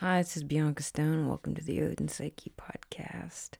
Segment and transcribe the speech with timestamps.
[0.00, 1.26] Hi, this is Bianca Stone.
[1.26, 3.52] Welcome to the Ode & Psyche podcast.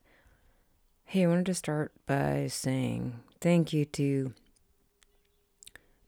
[1.05, 4.35] Hey, I wanted to start by saying thank you to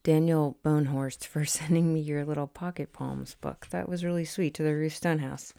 [0.04, 3.66] Daniel Bonehorst for sending me your little Pocket Palms book.
[3.70, 5.52] That was really sweet to the Ruth Stonehouse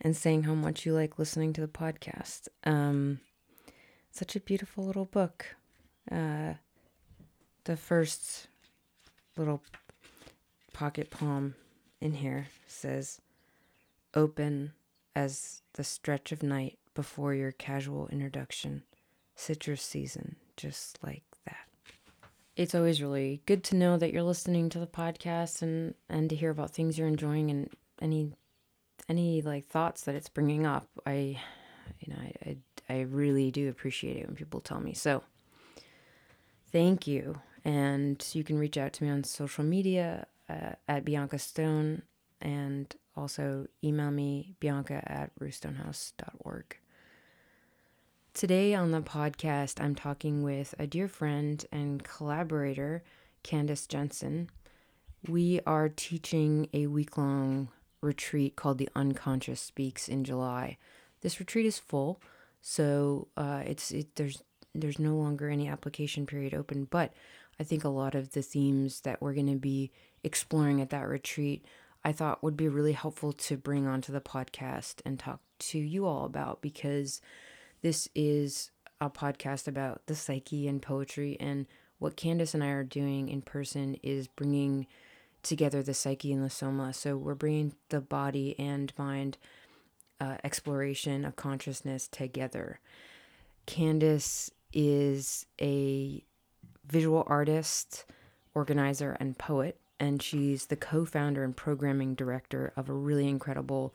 [0.00, 2.48] and saying how much you like listening to the podcast.
[2.64, 3.20] Um,
[4.10, 5.54] such a beautiful little book.
[6.10, 6.54] Uh,
[7.64, 8.48] the first
[9.36, 9.62] little
[10.72, 11.56] pocket palm
[12.00, 13.20] in here says,
[14.14, 14.72] open
[15.14, 18.82] as the stretch of night before your casual introduction.
[19.34, 21.68] Citrus season, just like that.
[22.56, 26.34] It's always really good to know that you're listening to the podcast and and to
[26.34, 27.70] hear about things you're enjoying and
[28.02, 28.32] any
[29.08, 30.88] any like thoughts that it's bringing up.
[31.06, 31.40] I
[32.00, 32.56] you know, I
[32.90, 34.92] I, I really do appreciate it when people tell me.
[34.92, 35.22] So,
[36.72, 37.40] thank you.
[37.64, 42.02] And you can reach out to me on social media uh, at Bianca Stone
[42.40, 46.76] and also, email me, bianca at ruthstonehouse.org.
[48.32, 53.02] Today on the podcast, I'm talking with a dear friend and collaborator,
[53.42, 54.50] Candace Jensen.
[55.26, 60.78] We are teaching a week long retreat called The Unconscious Speaks in July.
[61.22, 62.22] This retreat is full,
[62.60, 64.44] so uh, it's it, there's
[64.76, 67.12] there's no longer any application period open, but
[67.58, 69.90] I think a lot of the themes that we're going to be
[70.22, 71.64] exploring at that retreat
[72.08, 76.06] I thought would be really helpful to bring onto the podcast and talk to you
[76.06, 77.20] all about because
[77.82, 81.36] this is a podcast about the psyche and poetry.
[81.38, 81.66] And
[81.98, 84.86] what Candace and I are doing in person is bringing
[85.42, 86.94] together the psyche and the soma.
[86.94, 89.36] So we're bringing the body and mind
[90.18, 92.80] uh, exploration of consciousness together.
[93.66, 96.24] Candace is a
[96.86, 98.06] visual artist,
[98.54, 103.94] organizer, and poet and she's the co founder and programming director of a really incredible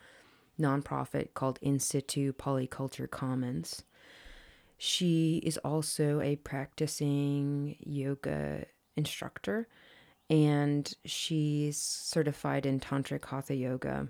[0.59, 3.84] nonprofit called In Situ Polyculture Commons.
[4.78, 8.66] She is also a practicing yoga
[8.96, 9.68] instructor
[10.30, 14.08] and she's certified in tantric hatha yoga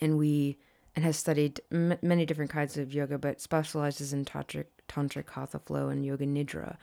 [0.00, 0.58] and we
[0.94, 5.58] and has studied m- many different kinds of yoga but specializes in tantric tantric hatha
[5.58, 6.76] flow and yoga nidra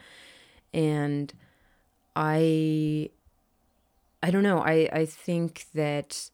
[0.74, 1.34] and
[2.16, 3.10] i
[4.24, 4.60] I don't know.
[4.60, 6.32] I, I think that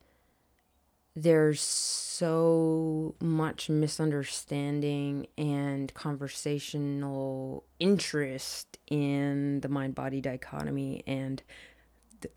[1.15, 11.41] there's so much misunderstanding and conversational interest in the mind body dichotomy and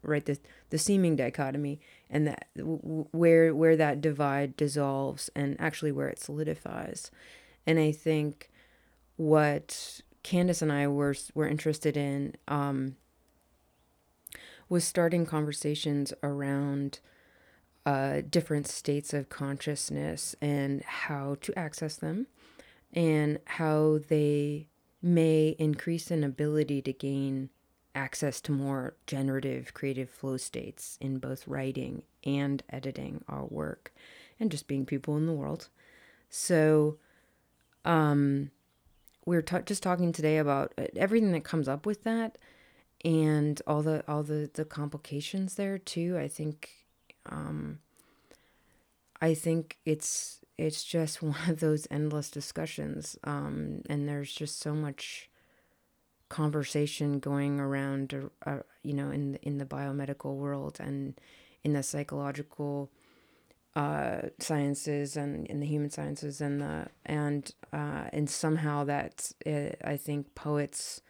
[0.03, 0.39] right the
[0.71, 1.81] the seeming dichotomy
[2.11, 7.11] and that w- where where that divide dissolves and actually where it solidifies
[7.67, 8.51] and i think
[9.17, 12.97] what candace and i were were interested in um,
[14.69, 17.00] was starting conversations around
[17.84, 22.27] uh, different states of consciousness and how to access them
[22.93, 24.69] and how they
[25.03, 27.51] may increase an ability to gain
[27.95, 33.93] access to more generative creative flow states in both writing and editing our work
[34.39, 35.69] and just being people in the world.
[36.31, 36.97] So,
[37.84, 38.51] um,
[39.25, 42.39] we're t- just talking today about uh, everything that comes up with that
[43.05, 46.71] and all the all the the complications there too i think
[47.27, 47.79] um
[49.21, 54.75] i think it's it's just one of those endless discussions um and there's just so
[54.75, 55.29] much
[56.29, 61.21] conversation going around uh, you know in the, in the biomedical world and
[61.63, 62.91] in the psychological
[63.75, 69.71] uh, sciences and in the human sciences and the and uh, and somehow that uh,
[69.84, 71.01] I think poets,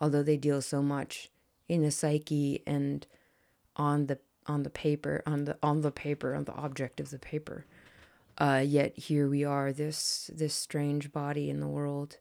[0.00, 1.30] although they deal so much
[1.68, 3.06] in the psyche and
[3.76, 7.18] on the on the paper on the on the paper on the object of the
[7.18, 7.64] paper.
[8.38, 12.18] Uh, yet here we are this this strange body in the world.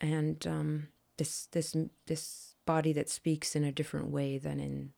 [0.00, 1.76] And um, this this
[2.06, 4.92] this body that speaks in a different way than in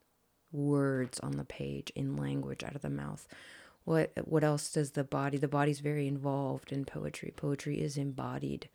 [0.52, 3.26] words on the page in language out of the mouth.
[3.84, 7.32] What what else does the body the body's very involved in poetry.
[7.36, 8.68] Poetry is embodied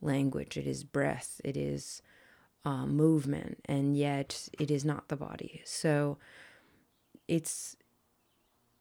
[0.00, 0.56] language.
[0.56, 1.40] It is breath.
[1.44, 2.02] It is
[2.64, 5.62] um, movement, and yet it is not the body.
[5.64, 6.18] So
[7.28, 7.76] it's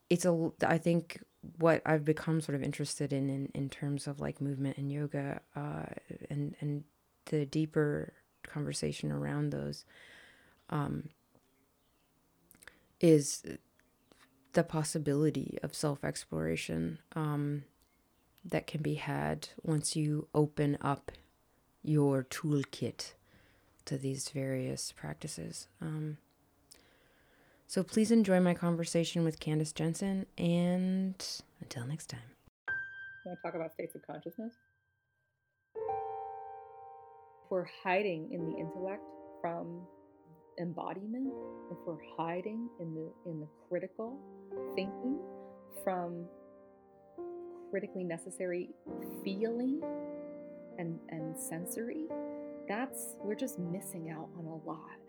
[0.10, 1.22] it's a I think
[1.58, 5.42] what I've become sort of interested in in, in terms of like movement and yoga
[5.56, 5.86] uh,
[6.30, 6.84] and and
[7.26, 9.86] the deeper conversation around those
[10.70, 11.10] um,
[13.00, 13.44] is
[14.54, 17.64] the possibility of self exploration um,
[18.44, 21.12] that can be had once you open up
[21.84, 23.14] your toolkit
[23.90, 25.68] to these various practices.
[25.82, 26.18] Um,
[27.66, 31.14] So please enjoy my conversation with Candace Jensen, and
[31.62, 32.30] until next time.
[33.26, 34.54] Want to talk about states of consciousness?
[37.52, 39.04] We're hiding in the intellect
[39.40, 39.82] from
[40.60, 41.32] embodiment,
[41.72, 44.18] if we're hiding in the in the critical
[44.76, 45.20] thinking
[45.84, 46.26] from
[47.70, 48.70] critically necessary
[49.24, 49.82] feeling
[50.80, 52.06] and and sensory,
[52.70, 55.00] that's we're just missing out on a lot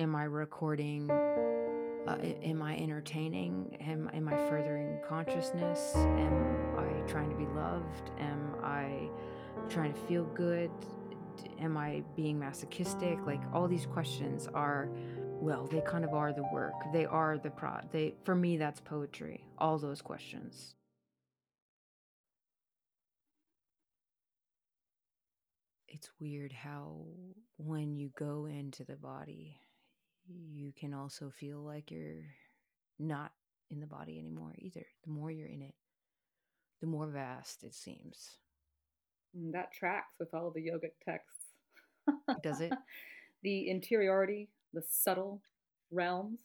[0.00, 1.10] am I recording?
[1.10, 3.76] Uh, am I entertaining?
[3.80, 5.92] Am, am I furthering consciousness?
[5.94, 8.10] Am I trying to be loved?
[8.18, 9.10] Am I
[9.68, 10.70] trying to feel good?
[11.60, 13.18] Am I being masochistic?
[13.26, 14.88] Like all these questions are,
[15.38, 16.72] well, they kind of are the work.
[16.94, 17.80] They are the pro.
[17.92, 19.44] They for me, that's poetry.
[19.58, 20.76] All those questions.
[25.90, 27.04] It's weird how
[27.56, 29.60] when you go into the body
[30.52, 32.24] you can also feel like you're
[32.98, 33.32] not
[33.70, 34.86] in the body anymore either.
[35.04, 35.74] The more you're in it,
[36.80, 38.36] the more vast it seems.
[39.36, 41.46] Mm, that tracks with all the yogic texts.
[42.42, 42.72] Does it?
[43.42, 45.40] the interiority, the subtle
[45.90, 46.40] realms.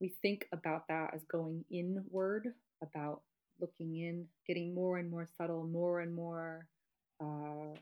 [0.00, 3.20] We think about that as going inward, about
[3.60, 6.66] looking in, getting more and more subtle, more and more
[7.20, 7.76] uh,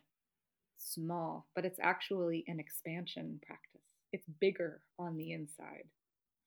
[0.78, 3.82] small, but it's actually an expansion practice
[4.12, 5.84] it's bigger on the inside.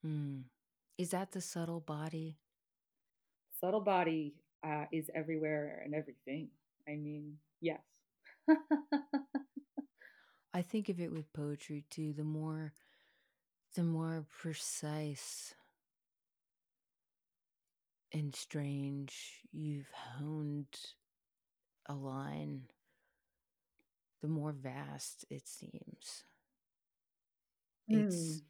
[0.06, 0.44] Mm.
[0.98, 2.38] Is that the subtle body?
[3.60, 4.34] Subtle body
[4.66, 6.50] uh, is everywhere and everything.
[6.88, 7.82] I mean, yes.
[10.54, 12.14] I think of it with poetry too.
[12.14, 12.74] The more,
[13.76, 15.54] the more precise
[18.12, 20.78] and strange you've honed
[21.88, 22.64] a line,
[24.22, 26.24] the more vast it seems.
[27.88, 28.42] It's mm.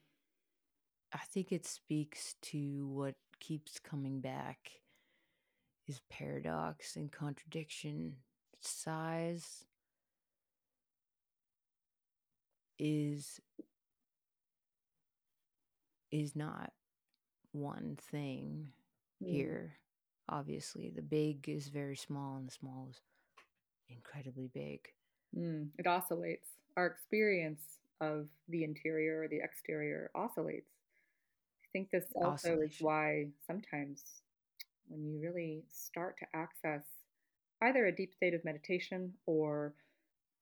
[1.14, 4.72] I think it speaks to what keeps coming back
[5.88, 8.16] is paradox and contradiction.
[8.60, 9.66] Size
[12.78, 13.40] is
[16.12, 16.72] is not
[17.52, 18.68] one thing
[19.24, 19.28] mm.
[19.28, 19.78] here.
[20.30, 23.02] Obviously, the big is very small and the small is
[23.90, 24.88] incredibly big.
[25.38, 25.70] Mm.
[25.78, 26.50] It oscillates.
[26.78, 27.62] Our experience
[28.00, 30.72] of the interior or the exterior oscillates.
[31.64, 34.04] I think this also is why sometimes
[34.90, 36.84] when you really start to access
[37.62, 39.74] either a deep state of meditation or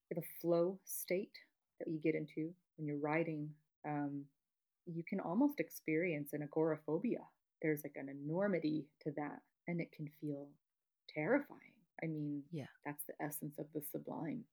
[0.10, 1.38] the flow state
[1.80, 3.50] that you get into when you're writing,
[3.86, 4.24] um,
[4.86, 7.20] you can almost experience an agoraphobia.
[7.62, 10.48] There's like an enormity to that, and it can feel
[11.14, 11.60] terrifying.
[12.02, 14.46] I mean, yeah, that's the essence of the sublime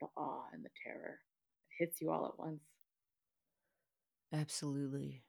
[0.00, 1.20] the awe and the terror
[1.70, 2.60] It hits you all at once.
[4.32, 5.22] Absolutely.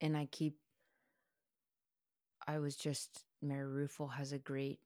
[0.00, 0.56] And I keep,
[2.46, 4.80] I was just, Mary Ruefle has a great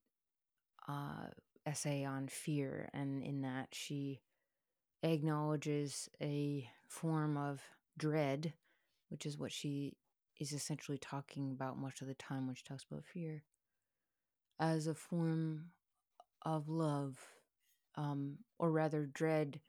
[0.88, 1.28] uh,
[1.66, 4.20] essay on fear, and in that she
[5.02, 7.62] acknowledges a form of
[7.98, 8.54] dread,
[9.10, 9.96] which is what she
[10.40, 13.44] is essentially talking about much of the time when she talks about fear,
[14.60, 15.70] as a form
[16.42, 17.18] of love,
[18.00, 19.60] um, or rather, dread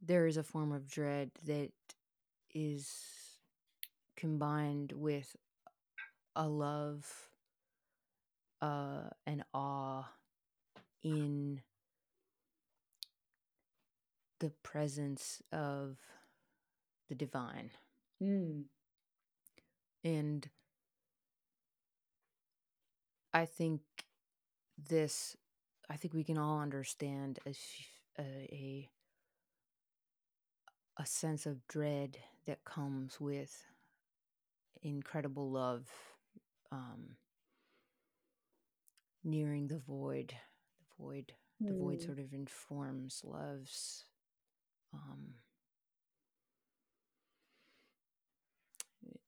[0.00, 1.70] there is a form of dread that
[2.54, 2.90] is
[4.16, 5.36] combined with
[6.34, 7.30] a love,
[8.60, 10.04] uh, an awe
[11.02, 11.60] in
[14.38, 15.98] the presence of
[17.08, 17.70] the divine.
[18.22, 18.64] Mm.
[20.04, 20.48] And
[23.32, 23.82] I think
[24.78, 25.36] this,
[25.90, 27.54] I think we can all understand a,
[28.18, 28.88] a
[30.98, 32.16] a sense of dread
[32.46, 33.64] that comes with
[34.82, 35.88] incredible love
[36.72, 37.16] um,
[39.24, 40.34] nearing the void
[40.78, 41.68] the void mm.
[41.68, 42.06] the void hmm.
[42.06, 44.04] sort of informs love's
[44.94, 45.34] um,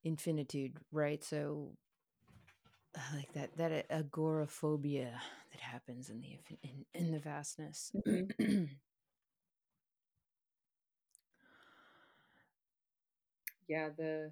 [0.04, 1.72] infinitude right so
[3.14, 5.20] like that that agoraphobia
[5.52, 7.92] that happens in the in, in the vastness.
[8.06, 8.64] Mm-hmm.
[13.68, 14.30] yeah the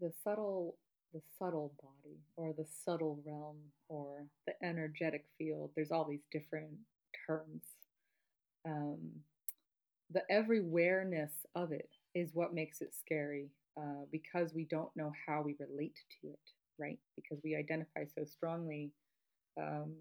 [0.00, 0.76] the subtle
[1.12, 3.56] the subtle body or the subtle realm
[3.88, 6.70] or the energetic field there's all these different
[7.26, 7.62] terms.
[8.66, 8.98] Um,
[10.10, 15.42] the everywhereness of it is what makes it scary uh, because we don't know how
[15.42, 16.38] we relate to it
[16.78, 18.92] right because we identify so strongly
[19.60, 19.94] um,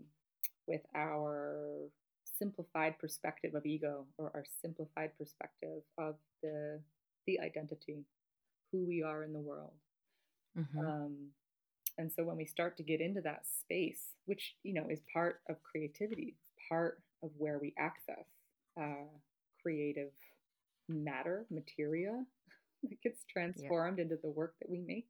[0.67, 1.89] with our
[2.37, 6.79] simplified perspective of ego or our simplified perspective of the
[7.25, 8.05] the identity
[8.71, 9.73] who we are in the world.
[10.57, 10.79] Mm-hmm.
[10.79, 11.15] Um,
[11.97, 15.41] and so when we start to get into that space, which you know is part
[15.49, 16.35] of creativity,
[16.69, 18.25] part of where we access
[18.79, 19.07] uh,
[19.61, 20.11] creative
[20.87, 22.23] matter, materia
[22.83, 24.03] that gets transformed yeah.
[24.03, 25.09] into the work that we make,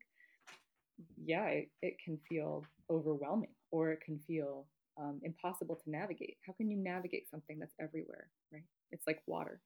[1.23, 4.65] yeah, it, it can feel overwhelming or it can feel
[4.99, 6.37] um, impossible to navigate.
[6.45, 8.63] How can you navigate something that's everywhere, right?
[8.91, 9.61] It's like water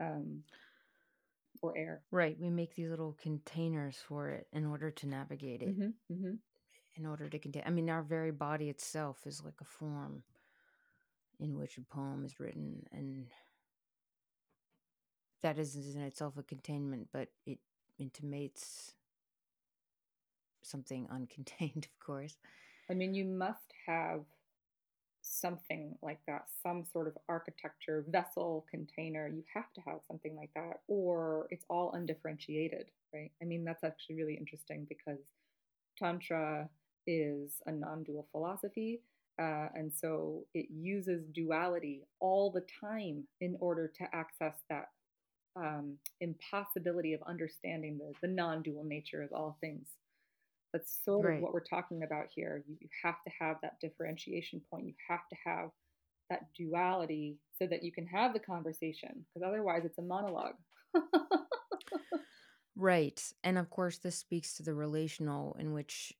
[0.00, 0.42] um,
[1.62, 2.02] or air.
[2.10, 2.36] Right.
[2.40, 5.68] We make these little containers for it in order to navigate it.
[5.68, 6.34] Mm-hmm, mm-hmm.
[6.96, 10.24] In order to contain, I mean, our very body itself is like a form
[11.38, 13.26] in which a poem is written, and
[15.40, 17.58] that is in itself a containment, but it
[17.98, 18.94] intimates
[20.62, 22.36] something uncontained, of course.
[22.90, 24.22] I mean, you must have
[25.22, 29.28] something like that, some sort of architecture, vessel, container.
[29.28, 33.30] You have to have something like that, or it's all undifferentiated, right?
[33.40, 35.20] I mean, that's actually really interesting because
[35.98, 36.68] Tantra
[37.06, 39.02] is a non dual philosophy.
[39.38, 44.88] Uh, and so it uses duality all the time in order to access that
[45.56, 49.88] um, impossibility of understanding the, the non dual nature of all things.
[50.72, 51.36] That's sort right.
[51.36, 52.62] of what we're talking about here.
[52.66, 54.86] You, you have to have that differentiation point.
[54.86, 55.70] You have to have
[56.30, 60.54] that duality so that you can have the conversation because otherwise it's a monologue.
[62.76, 63.22] right.
[63.42, 66.14] And of course, this speaks to the relational in which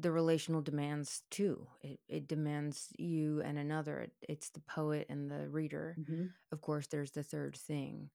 [0.00, 1.66] the relational demands too.
[1.80, 4.08] It, it demands you and another.
[4.20, 5.96] It's the poet and the reader.
[5.98, 6.26] Mm-hmm.
[6.52, 8.10] Of course, there's the third thing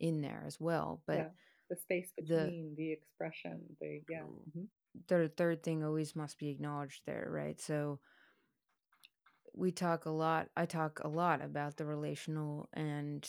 [0.00, 1.02] in there as well.
[1.06, 1.28] But yeah,
[1.70, 4.20] the space between the, the expression, the yeah.
[4.20, 4.64] Mm-hmm
[5.06, 7.60] the third thing always must be acknowledged there, right?
[7.60, 8.00] So
[9.54, 13.28] we talk a lot, I talk a lot about the relational and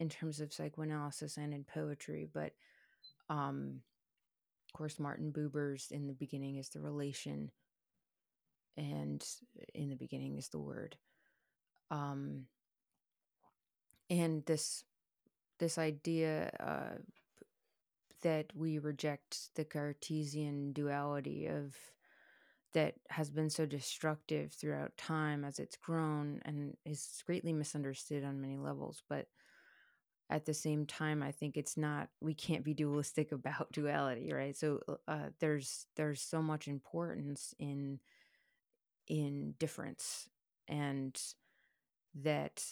[0.00, 2.52] in terms of psychoanalysis and in poetry, but
[3.28, 3.80] um
[4.68, 7.50] of course Martin Buber's in the beginning is the relation
[8.76, 9.24] and
[9.74, 10.96] in the beginning is the word.
[11.90, 12.46] Um
[14.10, 14.84] and this
[15.58, 16.98] this idea uh
[18.22, 21.76] that we reject the Cartesian duality of
[22.74, 28.40] that has been so destructive throughout time as it's grown and is greatly misunderstood on
[28.40, 29.02] many levels.
[29.08, 29.26] But
[30.30, 34.56] at the same time, I think it's not we can't be dualistic about duality, right?
[34.56, 38.00] So uh, there's there's so much importance in
[39.06, 40.28] in difference
[40.68, 41.18] and
[42.14, 42.64] that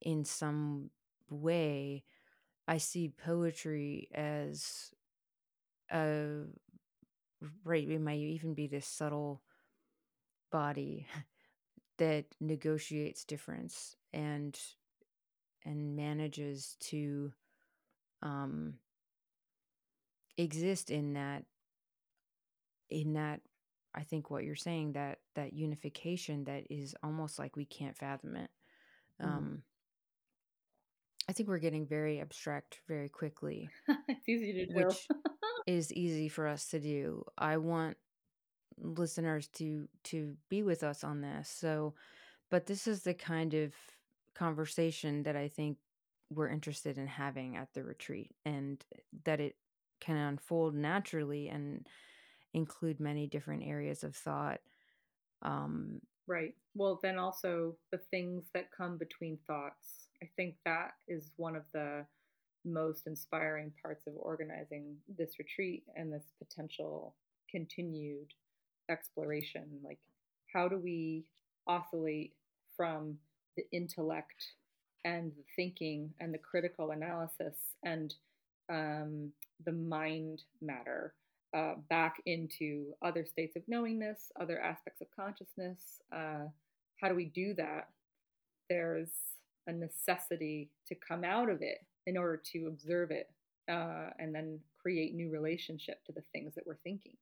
[0.00, 0.90] in some
[1.30, 2.04] way
[2.66, 4.90] I see poetry as
[5.92, 6.44] a
[7.64, 7.88] right.
[7.88, 9.42] It might even be this subtle
[10.50, 11.06] body
[11.98, 14.58] that negotiates difference and
[15.64, 17.32] and manages to
[18.22, 18.74] um,
[20.36, 21.44] exist in that
[22.90, 23.40] in that
[23.94, 28.36] I think what you're saying that that unification that is almost like we can't fathom
[28.36, 28.50] it.
[29.22, 29.26] Mm.
[29.26, 29.62] Um,
[31.28, 33.68] I think we're getting very abstract very quickly.
[34.08, 34.74] it's easy to do.
[34.74, 35.08] Which
[35.66, 37.24] is easy for us to do.
[37.38, 37.96] I want
[38.78, 41.48] listeners to to be with us on this.
[41.48, 41.94] So,
[42.50, 43.74] but this is the kind of
[44.34, 45.78] conversation that I think
[46.30, 48.84] we're interested in having at the retreat and
[49.24, 49.56] that it
[50.00, 51.86] can unfold naturally and
[52.52, 54.60] include many different areas of thought.
[55.42, 56.54] Um, right.
[56.74, 61.64] Well, then also the things that come between thoughts I think that is one of
[61.72, 62.06] the
[62.64, 67.14] most inspiring parts of organizing this retreat and this potential
[67.50, 68.32] continued
[68.90, 69.64] exploration.
[69.84, 69.98] Like,
[70.52, 71.24] how do we
[71.66, 72.32] oscillate
[72.74, 73.18] from
[73.56, 74.52] the intellect
[75.04, 78.14] and the thinking and the critical analysis and
[78.70, 79.30] um,
[79.66, 81.12] the mind matter
[81.54, 86.00] uh, back into other states of knowingness, other aspects of consciousness?
[86.12, 86.46] Uh,
[87.00, 87.88] how do we do that?
[88.68, 89.10] There's
[89.66, 93.30] a necessity to come out of it in order to observe it
[93.70, 97.16] uh, and then create new relationship to the things that we're thinking.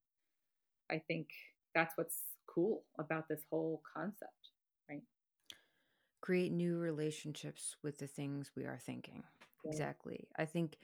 [0.90, 1.28] I think
[1.74, 4.50] that's what's cool about this whole concept,
[4.88, 5.02] right?
[6.20, 9.22] Create new relationships with the things we are thinking.
[9.64, 9.70] Yeah.
[9.70, 10.26] Exactly.
[10.36, 10.76] I think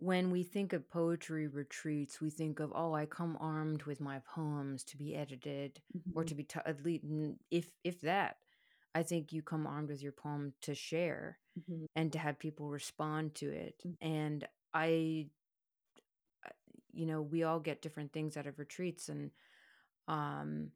[0.00, 4.20] when we think of poetry retreats, we think of, oh, I come armed with my
[4.32, 6.16] poems to be edited mm-hmm.
[6.16, 7.04] or to be, t- at least,
[7.50, 8.36] if, if that.
[8.94, 11.86] I think you come armed with your poem to share mm-hmm.
[11.96, 13.82] and to have people respond to it.
[13.84, 14.06] Mm-hmm.
[14.08, 15.26] And I,
[16.92, 19.32] you know, we all get different things out of retreats and,
[20.06, 20.68] um,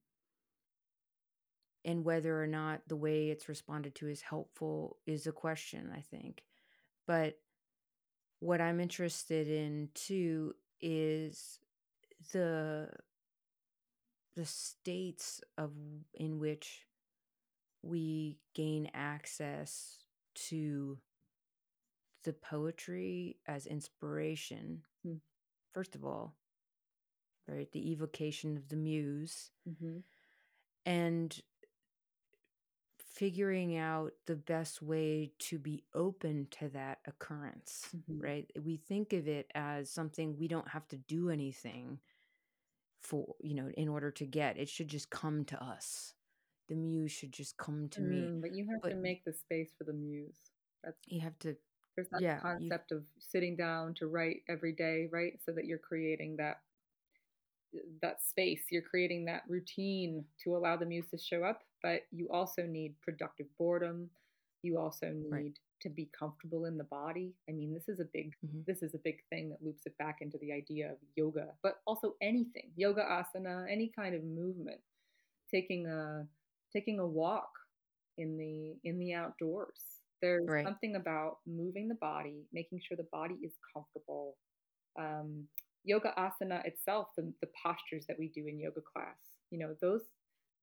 [1.84, 6.00] and whether or not the way it's responded to is helpful is a question, I
[6.00, 6.42] think.
[7.06, 7.38] But
[8.42, 11.60] what I'm interested in too is
[12.32, 12.88] the
[14.34, 15.70] the states of
[16.14, 16.86] in which
[17.82, 20.02] we gain access
[20.34, 20.98] to
[22.24, 24.82] the poetry as inspiration.
[25.04, 25.16] Hmm.
[25.72, 26.34] First of all,
[27.46, 29.98] right, the evocation of the muse, Mm-hmm.
[30.84, 31.40] and
[33.22, 38.20] figuring out the best way to be open to that occurrence, Mm-hmm.
[38.20, 38.50] right?
[38.60, 42.00] We think of it as something we don't have to do anything
[43.00, 44.58] for, you know, in order to get.
[44.58, 46.14] It should just come to us.
[46.68, 48.24] The muse should just come to me.
[48.24, 50.50] Mm, but you have to make the space for the muse.
[50.82, 51.54] That's you have to
[51.94, 55.38] there's that yeah, you concept of sitting down to write every day, right?
[55.46, 56.56] So that you're creating that
[58.02, 62.28] that space, you're creating that routine to allow the muse to show up, but you
[62.30, 64.10] also need productive boredom.
[64.62, 65.58] You also need Right.
[65.80, 67.34] to be comfortable in the body.
[67.48, 68.66] I mean, this is a big Mhm.
[68.66, 71.80] this is a big thing that loops it back into the idea of yoga, but
[71.86, 74.80] also anything, yoga asana, any kind of movement,
[75.50, 76.28] taking a
[76.72, 77.50] taking a walk
[78.18, 80.00] in the in the outdoors.
[80.20, 80.66] There's Right.
[80.66, 84.38] something about moving the body, making sure the body is comfortable.
[84.96, 85.48] Um,
[85.84, 89.16] yoga asana itself, the, the postures that we do in yoga class,
[89.50, 90.02] you know, those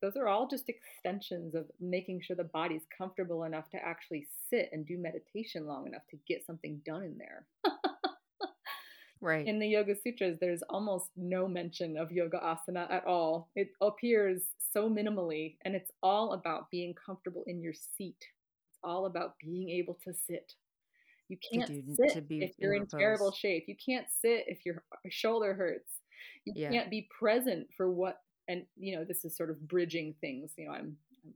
[0.01, 4.69] those are all just extensions of making sure the body's comfortable enough to actually sit
[4.71, 7.45] and do meditation long enough to get something done in there.
[9.21, 9.45] Right.
[9.45, 13.49] In the Yoga Sutras, there's almost no mention of yoga asana at all.
[13.55, 18.15] It appears so minimally, and it's all about being comfortable in your seat.
[18.69, 20.53] It's all about being able to sit.
[21.29, 23.65] You can't sit to be if you're in in terrible shape.
[23.67, 26.01] You can't sit if your shoulder hurts.
[26.45, 26.71] You Yeah.
[26.71, 30.53] can't be present for what, and you know, this is sort of bridging things.
[30.57, 31.33] You know, I'm, I'm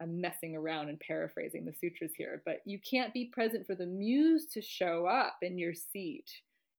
[0.00, 3.86] I'm messing around and paraphrasing the sutras here, but you can't be present for the
[3.86, 6.30] muse to show up in your seat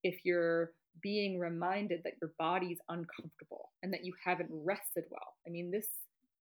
[0.03, 5.35] if you're being reminded that your body's uncomfortable and that you haven't rested well.
[5.47, 5.87] I mean, this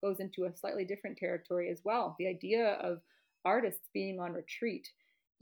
[0.02, 2.16] goes into a slightly different territory as well.
[2.18, 3.02] The idea of
[3.44, 4.88] artists being on retreat.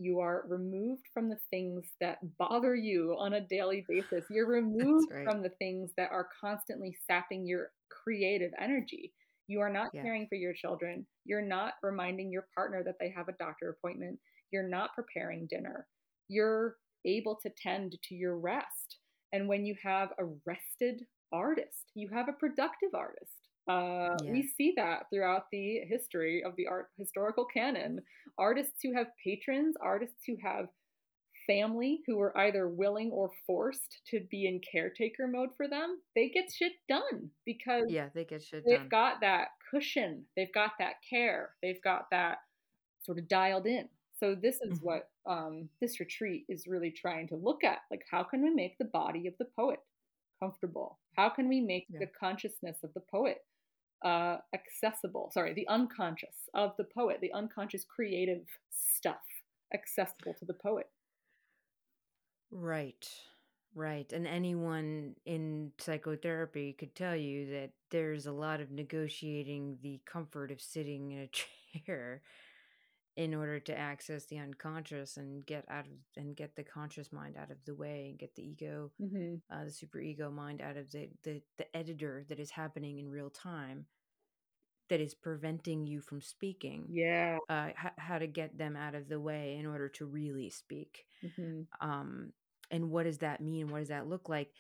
[0.01, 4.25] You are removed from the things that bother you on a daily basis.
[4.31, 5.25] You're removed right.
[5.25, 9.13] from the things that are constantly sapping your creative energy.
[9.47, 10.03] You are not Yeah.
[10.03, 11.07] caring for your children.
[11.27, 14.19] You're not reminding your partner that they have a doctor appointment.
[14.51, 15.87] You're not preparing dinner.
[16.29, 18.97] You're able to tend to your rest.
[19.33, 23.40] And when you have a rested artist, you have a productive artist.
[23.69, 24.33] Uh, Yeah.
[24.33, 28.01] we see that throughout the history of the art historical canon.
[28.39, 30.69] Artists who have patrons, artists who have
[31.47, 36.29] family who are either willing or forced to be in caretaker mode for them, they
[36.29, 38.89] get shit done because Yeah, they get shit they've done.
[38.91, 42.39] got that cushion, they've got that care, they've got that
[43.01, 43.89] sort of dialed in.
[44.13, 44.83] So this is Mhm.
[44.83, 47.81] what um, this retreat is really trying to look at.
[47.91, 49.81] Like, how can we make the body of the poet
[50.41, 50.99] comfortable?
[51.17, 52.01] How can we make Yeah.
[52.01, 53.45] the consciousness of the poet
[54.05, 55.31] uh, accessible?
[55.33, 59.17] Sorry, the unconscious of the poet, the unconscious creative stuff
[59.75, 60.89] accessible to the poet.
[62.51, 63.09] Right.
[63.75, 64.13] Right.
[64.13, 70.51] And anyone in psychotherapy could tell you that there's a lot of negotiating the comfort
[70.51, 71.29] of sitting in a
[71.87, 72.23] chair
[73.17, 77.37] in order to access the unconscious and get out of and get the conscious mind
[77.37, 80.77] out of the way and get the ego hmm uh, the super ego mind out
[80.77, 83.87] of the, the the editor that is happening in real time
[84.89, 87.39] that is preventing you from speaking Yeah.
[87.49, 91.07] uh, h- how to get them out of the way in order to really speak.
[91.23, 92.33] Hmm um
[92.71, 93.69] and what does that mean?
[93.69, 94.51] What does that look like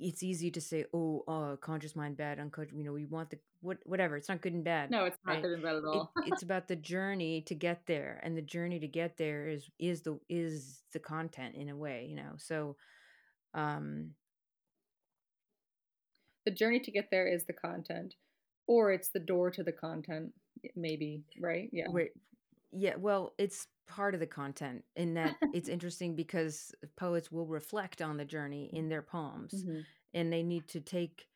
[0.00, 3.38] it's easy to say oh uh conscious mind bad unconscious you know we want the
[3.60, 5.78] what whatever it's not good and bad No, it's not right good and bad at
[5.78, 6.12] it, all.
[6.26, 10.02] it's about the journey to get there and the journey to get there is is
[10.02, 12.76] the is the content in a way you know so
[13.54, 14.10] um
[16.46, 18.14] the journey to get there is the content,
[18.66, 20.32] or it's the door to the content,
[20.74, 21.68] maybe, right?
[21.72, 21.88] Yeah.
[21.88, 22.08] where
[22.72, 28.00] yeah well it's part of the content in that it's interesting because poets will reflect
[28.02, 29.86] on the journey in their poems Mhm.
[30.14, 31.26] and they need to take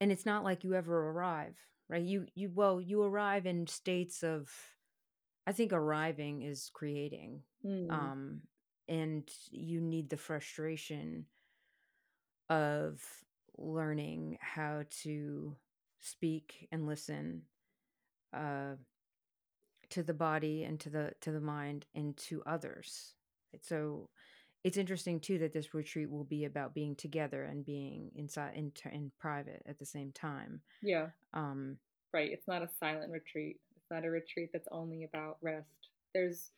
[0.00, 1.56] and it's not like you ever arrive
[1.88, 4.50] right you you well you arrive in states of
[5.46, 7.90] i think arriving is creating Mm.
[7.90, 8.42] um
[8.88, 11.26] and you need the frustration
[12.48, 13.02] of
[13.58, 15.54] learning how to
[16.00, 17.42] speak and listen
[18.34, 18.74] uh
[19.90, 23.14] to the body and to the to the mind and to others
[23.60, 24.08] so
[24.62, 28.72] it's interesting too that this retreat will be about being together and being inside in,
[28.92, 31.08] in private at the same time Yeah.
[31.34, 31.78] um
[32.12, 32.30] Right.
[32.32, 33.60] It's not a silent retreat.
[33.76, 35.68] It's not a retreat that's only about rest.
[36.12, 36.50] There's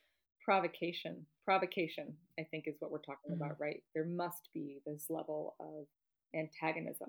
[0.45, 3.43] provocation provocation i think is what we're talking mm-hmm.
[3.43, 5.87] about right there must be this level of
[6.35, 7.09] antagonism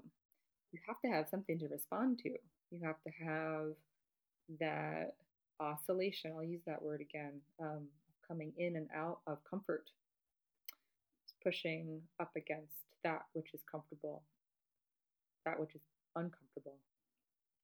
[0.72, 2.30] you have to have something to respond to
[2.70, 3.74] you have to have
[4.60, 5.16] that
[5.60, 7.88] oscillation i'll use that word again um,
[8.28, 9.90] coming in and out of comfort
[11.24, 14.24] it's pushing up against that which is comfortable
[15.46, 15.82] that which is
[16.16, 16.78] uncomfortable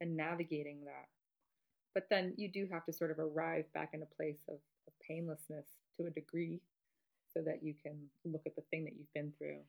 [0.02, 1.08] and navigating that
[1.94, 4.94] but then you do have to sort of arrive back in a place of, of
[5.06, 5.66] painlessness
[5.98, 6.62] to a degree
[7.34, 9.60] so that you can look at the thing that you've been through.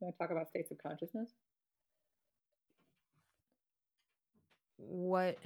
[0.00, 1.30] Want to talk about states of consciousness?
[4.88, 5.38] What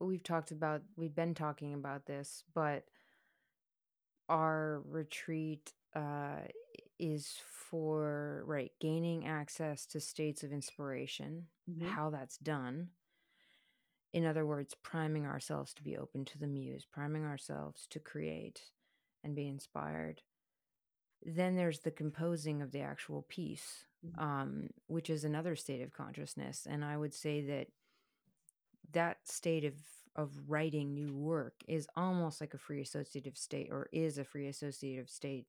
[0.00, 2.84] we've talked about, we've been talking about this, but
[4.28, 6.40] our retreat uh,
[7.00, 7.38] is
[7.70, 11.88] for right gaining access to states of inspiration mm-hmm.
[11.88, 12.88] how that's done
[14.12, 18.60] in other words priming ourselves to be open to the muse priming ourselves to create
[19.24, 20.20] and be inspired
[21.24, 24.22] then there's the composing of the actual piece mm-hmm.
[24.22, 27.66] um, which is another state of consciousness and i would say that
[28.92, 29.74] that state of
[30.16, 34.48] of writing new work is almost like a free associative state or is a free
[34.48, 35.46] associative state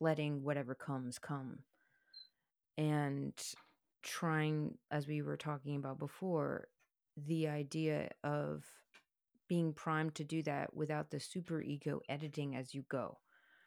[0.00, 1.58] letting whatever comes come.
[2.78, 3.34] And
[4.02, 6.68] trying as we were talking about before
[7.26, 8.64] the idea of
[9.48, 13.18] being primed to do that without the super ego editing as you go.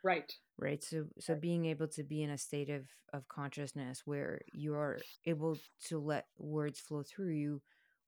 [0.04, 0.34] Right.
[0.58, 0.84] Right?
[0.84, 4.98] So so being able to be in a state of of consciousness where you are
[5.26, 7.62] able to let words flow through you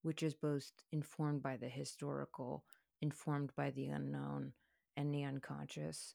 [0.05, 2.63] which is both informed by the historical
[3.01, 4.53] informed by the unknown
[4.97, 6.13] and the unconscious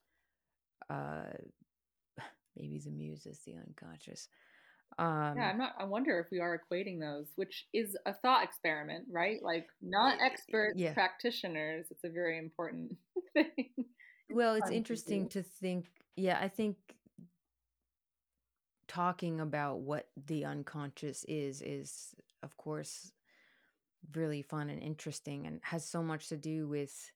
[0.89, 1.33] uh
[2.57, 4.29] maybe the muse is the unconscious
[4.99, 8.45] um yeah i'm not i wonder if we are equating those which is a thought
[8.45, 9.43] experiment right?
[9.43, 10.95] Like not expert yeah.
[10.95, 12.97] practitioners it's a very important
[13.35, 13.71] thing.
[14.31, 16.77] Well it's interesting to, to think yeah i think
[18.87, 23.13] talking about what the unconscious is is of course
[24.15, 27.13] really fun and interesting and has so much to do with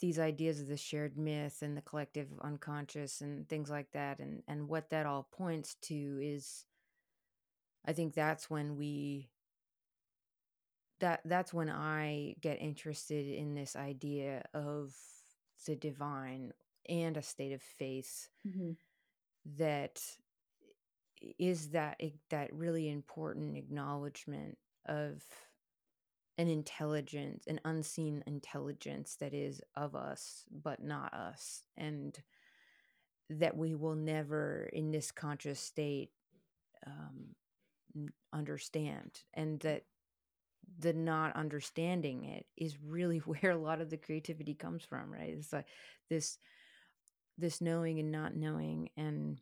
[0.00, 4.42] these ideas of the shared myth and the collective unconscious and things like that and
[4.48, 6.64] and what that all points to is
[7.86, 9.30] i think that's when we
[10.98, 14.92] that that's when i get interested in this idea of
[15.66, 16.52] the divine
[16.88, 18.72] and a state of faith mm-hmm.
[19.56, 20.00] that
[21.38, 25.22] is that that really important acknowledgement of
[26.38, 31.62] an intelligence, an unseen intelligence that is of us, but not us.
[31.76, 32.18] And
[33.30, 36.10] that we will never, in this conscious state,
[36.86, 39.20] um, understand.
[39.34, 39.84] And that
[40.78, 45.34] the not understanding it is really where a lot of the creativity comes from, right?
[45.36, 45.66] It's like
[46.08, 46.38] this
[47.38, 49.40] this knowing and not knowing and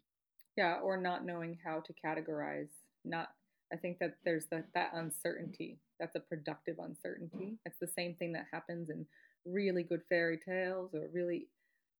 [0.56, 2.70] yeah or not knowing how to categorize
[3.04, 3.28] not
[3.72, 7.58] i think that there's that that uncertainty that's a productive uncertainty.
[7.66, 9.06] It's the same thing that happens in
[9.44, 11.46] really good fairy tales or really,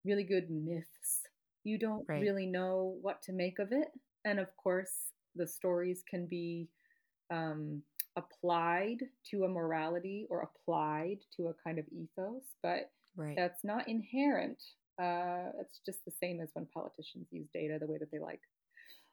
[0.05, 1.21] really good myths.
[1.63, 2.23] You don't right.
[2.23, 3.89] really know what to make of it.
[4.25, 6.69] And of course, the stories can be
[7.31, 7.83] um,
[8.17, 8.99] applied
[9.31, 13.37] to a morality or applied to a kind of ethos, but right.
[13.37, 14.61] that's not inherent.
[15.01, 18.41] Uh, it's just the same as when politicians use data the way that they like.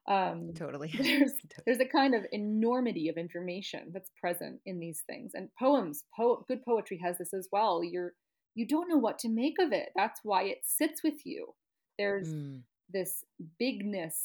[0.07, 0.89] Um, totally.
[0.97, 1.33] There's
[1.65, 6.45] there's a kind of enormity of information that's present in these things, and poems, po-
[6.47, 7.83] good poetry has this as well.
[7.83, 8.13] You're
[8.55, 9.89] you don't know what to make of it.
[9.95, 11.53] That's why it sits with you.
[11.99, 12.61] There's mm.
[12.91, 13.23] this
[13.59, 14.15] bigness.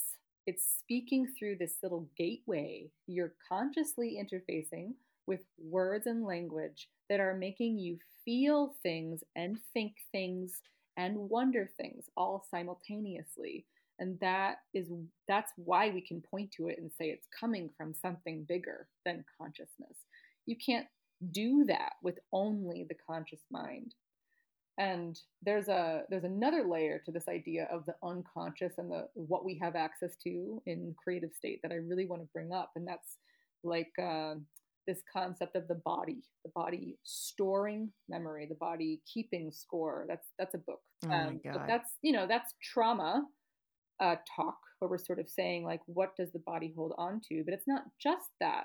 [0.46, 2.90] It's speaking through this little gateway.
[3.06, 4.94] You're consciously interfacing
[5.26, 10.60] with words and language that are making you feel things and think things
[10.96, 13.66] and wonder things all simultaneously
[14.02, 14.88] and that is
[15.28, 19.24] that's why we can point to it and say it's coming from something bigger than
[19.40, 19.96] consciousness.
[20.44, 20.88] You can't
[21.30, 23.94] do that with only the conscious mind.
[24.76, 29.44] And there's a there's another layer to this idea of the unconscious and the what
[29.44, 32.88] we have access to in creative state that i really want to bring up and
[32.88, 33.18] that's
[33.62, 34.34] like uh,
[34.86, 40.06] this concept of the body the body storing memory the body keeping score.
[40.08, 40.80] That's that's a book.
[41.06, 43.24] Oh um, but that's you know that's trauma
[44.00, 47.42] uh, talk where we're sort of saying like what does the body hold on to?
[47.44, 48.64] But it's not just that.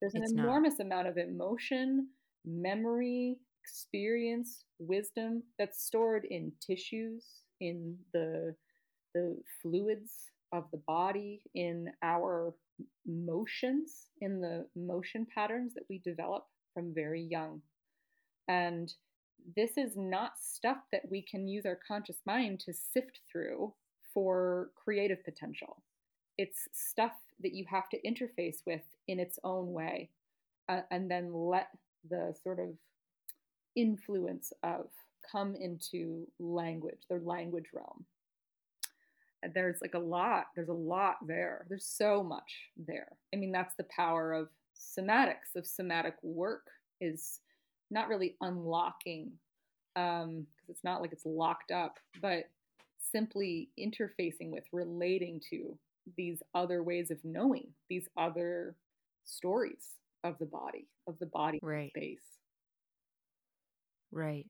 [0.00, 0.86] There's an it's enormous not.
[0.86, 2.08] amount of emotion
[2.44, 7.24] memory experience wisdom that's stored in tissues
[7.60, 8.54] in the
[9.14, 10.12] the fluids
[10.52, 12.54] of the body in our
[13.06, 17.60] motions in the motion patterns that we develop from very young.
[18.48, 18.92] And
[19.56, 23.72] this is not stuff that we can use our conscious mind to sift through
[24.16, 25.82] for creative potential.
[26.38, 30.08] It's stuff that you have to interface with in its own way
[30.70, 31.68] uh, and then let
[32.08, 32.68] the sort of
[33.74, 34.86] influence of
[35.30, 38.06] come into language, the language realm.
[39.42, 41.66] And There's like a lot, there's a lot there.
[41.68, 43.18] There's so much there.
[43.34, 46.68] I mean, that's the power of somatics, of somatic work,
[47.02, 47.40] is
[47.90, 49.32] not really unlocking,
[49.94, 52.44] because um, it's not like it's locked up, but
[53.12, 55.78] simply interfacing with, relating to
[56.16, 58.76] these other ways of knowing, these other
[59.24, 61.90] stories of the body, of the body right.
[61.90, 62.18] space.
[64.12, 64.46] Right.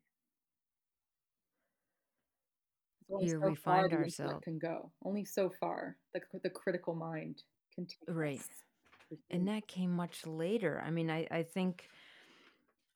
[3.20, 5.96] Here so we find ourselves can go only so far.
[6.12, 7.42] The the critical mind
[7.72, 8.40] can take right,
[9.30, 10.82] and that came much later.
[10.84, 11.88] I mean, I I think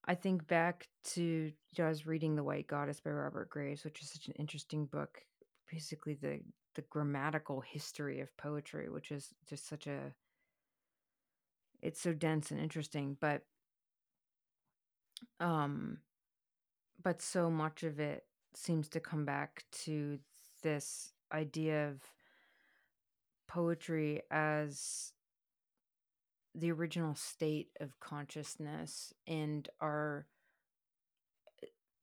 [0.07, 4.11] I think back to I was reading The White Goddess by Robert Graves, which is
[4.11, 5.23] such an interesting book.
[5.70, 6.40] Basically, the
[6.74, 10.14] the grammatical history of poetry, which is just such a
[11.83, 13.42] it's so dense and interesting, but
[15.38, 15.98] um
[17.02, 20.18] but so much of it seems to come back to
[20.62, 22.00] this idea of
[23.48, 25.12] poetry as
[26.54, 30.26] the original state of consciousness and our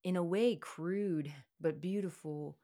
[0.04, 2.58] in a way crude but beautiful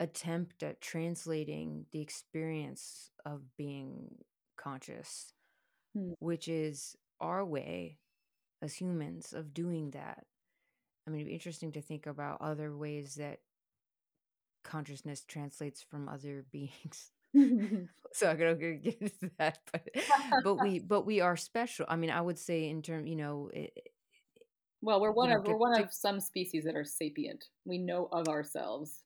[0.00, 4.08] attempt at translating the experience of being
[4.56, 5.32] conscious
[5.94, 6.12] hmm.
[6.18, 7.98] which is our way
[8.62, 10.26] as humans of doing that
[11.06, 13.40] I mean, it'd be interesting to think about other ways that
[14.62, 17.10] consciousness translates from other beings.
[18.12, 19.88] so I'm gonna get into that, but
[20.42, 21.86] but we but we are special.
[21.88, 23.50] I mean, I would say in term, you know.
[23.52, 23.72] It,
[24.82, 27.44] well, we're one of know, we're one to, of some species that are sapient.
[27.64, 29.02] We know of ourselves.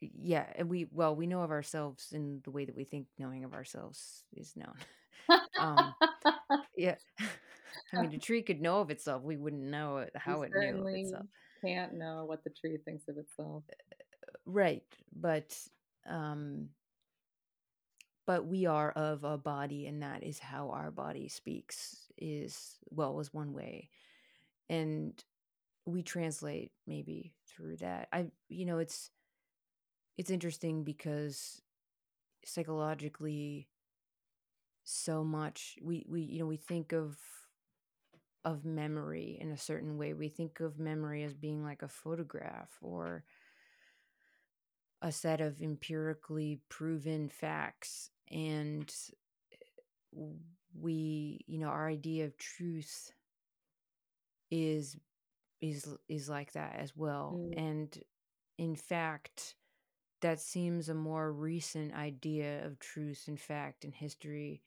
[0.00, 3.44] Yeah, and we well we know of ourselves in the way that we think knowing
[3.44, 4.74] of ourselves is known.
[5.58, 5.94] um,
[6.76, 6.96] yeah.
[7.92, 9.22] I mean, a tree could know of itself.
[9.22, 11.26] We wouldn't know how it knew of itself.
[11.60, 13.64] Can't know what the tree thinks of itself.
[14.46, 14.82] Right,
[15.14, 15.56] but
[16.08, 16.68] um,
[18.26, 22.10] but we are of a body, and that is how our body speaks.
[22.16, 23.90] Is well, was one way,
[24.68, 25.12] and
[25.84, 28.08] we translate maybe through that.
[28.12, 29.10] I, you know, it's
[30.18, 31.60] it's interesting because
[32.44, 33.68] psychologically
[34.82, 37.16] so much we we you know we think of
[38.44, 40.14] of memory in a certain way.
[40.14, 43.24] We think of memory as being like a photograph or
[45.02, 48.10] a set of empirically proven facts.
[48.30, 48.92] And
[50.74, 53.12] we, you know, our idea of truth
[54.50, 54.96] is
[55.60, 57.38] is is like that as well.
[57.38, 57.58] Mm.
[57.58, 57.98] And
[58.58, 59.54] in fact,
[60.20, 64.62] that seems a more recent idea of truth and fact in history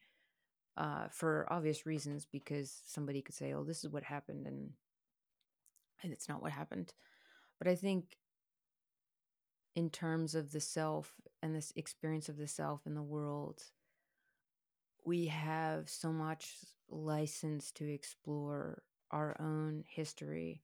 [0.76, 4.72] uh, for obvious reasons, because somebody could say, "Oh, this is what happened," and
[6.02, 6.92] and it's not what happened.
[7.58, 8.16] But I think,
[9.74, 13.62] in terms of the self and this experience of the self in the world,
[15.04, 16.56] we have so much
[16.88, 20.62] license to explore our own history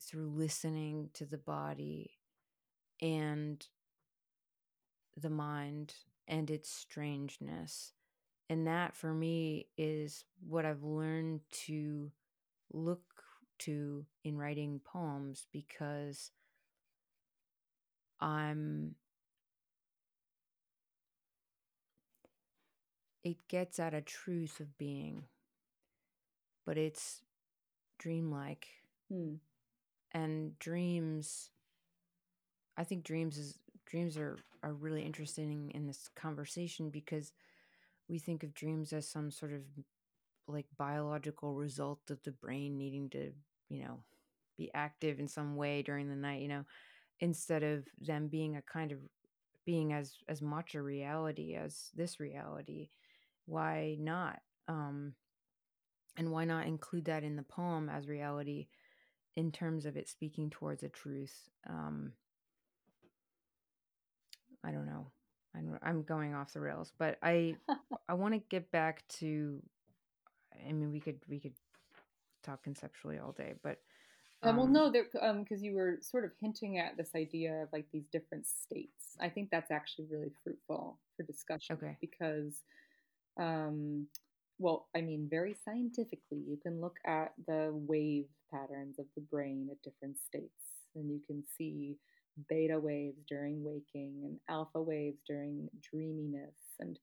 [0.00, 2.17] through listening to the body
[3.00, 3.66] and
[5.16, 5.94] the mind
[6.26, 7.92] and its strangeness
[8.50, 12.10] and that for me is what I've learned to
[12.72, 13.02] look
[13.60, 16.30] to in writing poems because
[18.20, 18.94] I'm
[23.24, 25.24] it gets at a truth of being
[26.64, 27.22] but it's
[27.98, 28.68] dreamlike
[29.10, 29.34] hmm.
[30.12, 31.50] and dreams
[32.78, 37.32] i think dreams is dreams are are really interesting in this conversation because
[38.08, 39.62] we think of dreams as some sort of
[40.48, 43.32] like biological result of the brain needing to,
[43.68, 44.00] you know,
[44.56, 46.64] be active in some way during the night, you know,
[47.20, 48.98] instead of them being a kind of
[49.66, 52.90] being as as much a reality as this reality.
[53.46, 54.40] Why not?
[54.68, 55.14] Um
[56.16, 58.66] and why not include that in the poem as reality
[59.36, 61.48] in terms of it speaking towards a truth?
[61.68, 62.12] Um
[64.64, 65.10] I don't know.
[65.54, 67.56] I'm, I'm going off the rails, but I
[68.08, 69.60] I want to get back to.
[70.68, 71.54] I mean, we could we could
[72.42, 73.78] talk conceptually all day, but
[74.42, 77.68] um, well, no, there um because you were sort of hinting at this idea of
[77.72, 79.16] like these different states.
[79.20, 81.76] I think that's actually really fruitful for discussion.
[81.76, 82.62] Okay, because
[83.40, 84.06] um
[84.60, 89.68] well, I mean, very scientifically, you can look at the wave patterns of the brain
[89.70, 91.96] at different states, and you can see
[92.48, 96.98] beta waves during waking and alpha waves during dreaminess and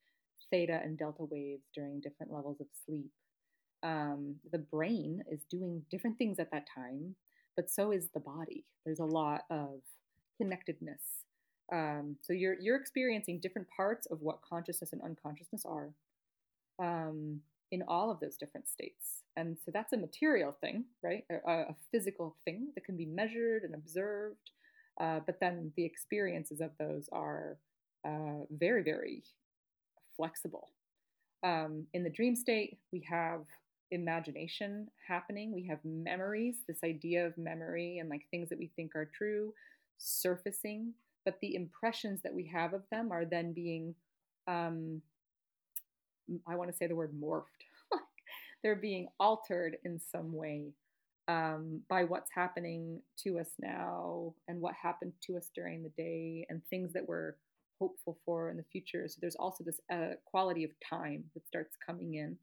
[0.52, 3.12] theta and delta waves during different levels of sleep.
[3.84, 7.16] Um, the brain is doing different things at that time,
[7.56, 8.66] but so is the body.
[8.86, 9.82] There's a lot of
[10.38, 11.02] connectedness.
[11.72, 15.90] Um, so you're you're experiencing different parts of what consciousness and unconsciousness are
[16.80, 19.24] um, in all of those different states.
[19.36, 21.24] And so that's a material thing, right?
[21.30, 24.52] A, a physical thing that can be measured and observed.
[25.00, 27.58] Uh, but then the experiences of those are
[28.06, 29.24] uh, very, very
[30.16, 30.70] flexible.
[31.44, 33.42] Um, in the dream state, we have
[33.92, 35.54] imagination happening.
[35.54, 39.54] We have memories, this idea of memory and like things that we think are true
[39.98, 43.96] surfacing, but the impressions that we have of them are then being,
[44.48, 45.02] um,
[46.48, 47.44] I want to say the word morphed.
[48.64, 50.74] They're being altered in some way
[51.28, 56.46] um, by what's happening to us now and what happened to us during the day
[56.50, 57.34] and things that we're
[57.80, 59.08] hopeful for in the future.
[59.08, 62.38] So there's also this uh, quality of time that starts coming in.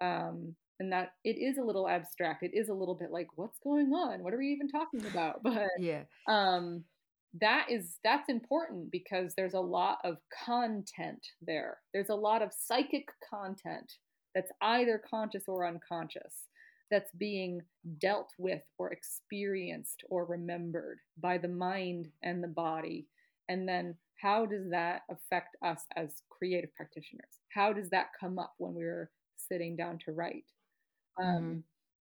[0.00, 2.42] Um, and that it is a little abstract.
[2.42, 4.22] It is a little bit like, what's going on?
[4.22, 5.40] What are we even talking about?
[5.42, 6.84] But yeah, um,
[7.40, 11.78] that is that's important because there's a lot of content there.
[11.94, 13.90] There's a lot of psychic content
[14.34, 16.44] that's either conscious or unconscious
[16.90, 17.60] that's being
[17.98, 23.06] dealt with or experienced or remembered by the mind and the body.
[23.48, 27.40] And then how does that affect us as creative practitioners?
[27.48, 30.44] How does that come up when we're sitting down to write?
[31.20, 31.58] Um, mm-hmm.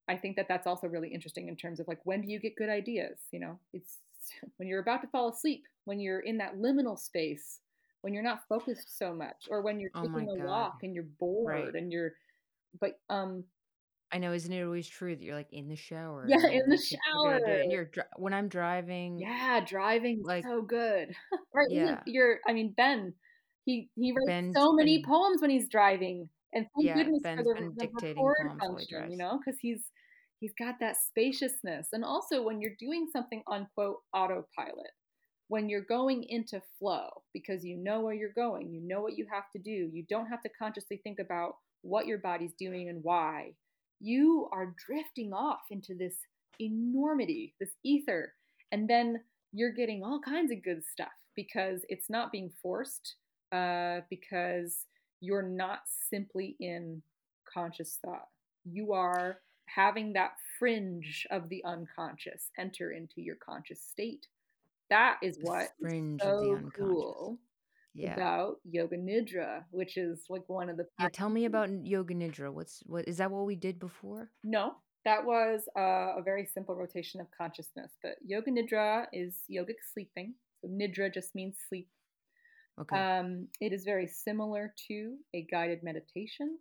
[0.07, 2.55] I think that that's also really interesting in terms of like when do you get
[2.55, 3.19] good ideas?
[3.31, 3.97] You know, it's
[4.57, 7.59] when you're about to fall asleep, when you're in that liminal space,
[8.01, 10.45] when you're not focused so much, or when you're oh taking oh a God.
[10.45, 11.75] walk and you're bored right.
[11.75, 12.13] and you're,
[12.79, 13.43] but um,
[14.11, 16.25] I know, isn't it always true that you're like in the shower?
[16.27, 17.35] Yeah, in the shower.
[17.35, 19.19] And you're when I'm driving.
[19.19, 21.09] Yeah, driving like so good.
[21.53, 21.67] right.
[21.69, 22.01] Yeah.
[22.05, 22.39] You're.
[22.47, 23.13] I mean, Ben.
[23.65, 27.21] He he writes Ben's so many been, poems when he's driving, and thank yeah, goodness
[27.23, 29.11] Ben's for the, the record function.
[29.11, 29.81] You know, because he's
[30.39, 34.91] he's got that spaciousness, and also when you're doing something on quote autopilot,
[35.47, 39.25] when you're going into flow because you know where you're going, you know what you
[39.33, 39.89] have to do.
[39.91, 43.53] You don't have to consciously think about what your body's doing and why
[43.99, 46.15] you are drifting off into this
[46.59, 48.33] enormity, this ether,
[48.71, 49.21] and then
[49.53, 53.15] you're getting all kinds of good stuff because it's not being forced,
[53.51, 54.85] uh, because
[55.21, 55.79] you're not
[56.09, 57.01] simply in
[57.51, 58.27] conscious thought.
[58.65, 64.27] You are having that fringe of the unconscious enter into your conscious state.
[64.89, 66.77] That is what fringe so of the unconscious.
[66.77, 67.39] cool
[67.95, 68.13] yeah.
[68.13, 70.85] about yoga nidra, which is like one of the.
[70.99, 72.51] Yeah, tell me about yoga nidra.
[72.51, 73.31] What's what is that?
[73.31, 74.29] What we did before?
[74.43, 74.73] No,
[75.05, 77.91] that was uh, a very simple rotation of consciousness.
[78.03, 80.33] But yoga nidra is yogic sleeping.
[80.61, 81.87] So nidra just means sleep.
[82.81, 82.97] Okay.
[82.97, 86.57] Um, it is very similar to a guided meditation,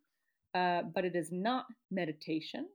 [0.54, 2.68] uh, but it is not meditation.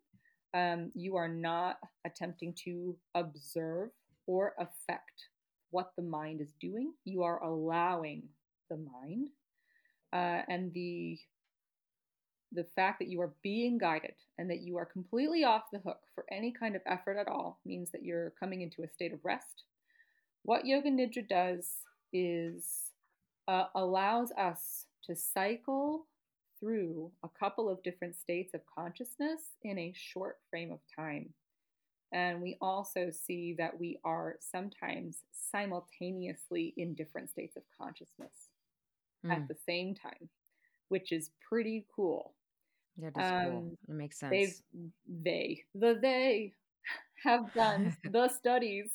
[0.54, 3.90] Um, you are not attempting to observe
[4.28, 5.30] or affect
[5.72, 6.94] what the mind is doing.
[7.06, 8.24] You are allowing
[8.70, 9.30] the mind
[10.14, 11.18] uh, and the
[12.52, 16.00] the fact that you are being guided and that you are completely off the hook
[16.16, 19.20] for any kind of effort at all means that you're coming into a state of
[19.24, 19.66] rest.
[20.42, 21.70] What Yoga Nidra does
[22.12, 22.90] is
[23.48, 26.08] uh, allows us to cycle
[26.60, 31.34] through a couple of different states of consciousness in a short frame of time.
[32.12, 38.49] And we also see that we are sometimes simultaneously in different states of consciousness
[39.26, 39.32] mm.
[39.32, 40.30] at the same time,
[40.90, 42.34] which is pretty cool.
[42.98, 43.78] Yeah, that's um, cool.
[43.88, 44.32] It makes sense.
[44.32, 44.92] They've,
[45.24, 46.54] they, the they,
[47.24, 48.90] have done the studies,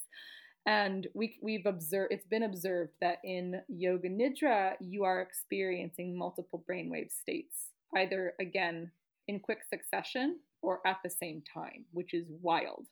[0.67, 2.13] and we we've observed.
[2.13, 8.91] It's been observed that in yoga nidra, you are experiencing multiple brainwave states, either again
[9.29, 12.87] in quick succession or at the same time, which is wild.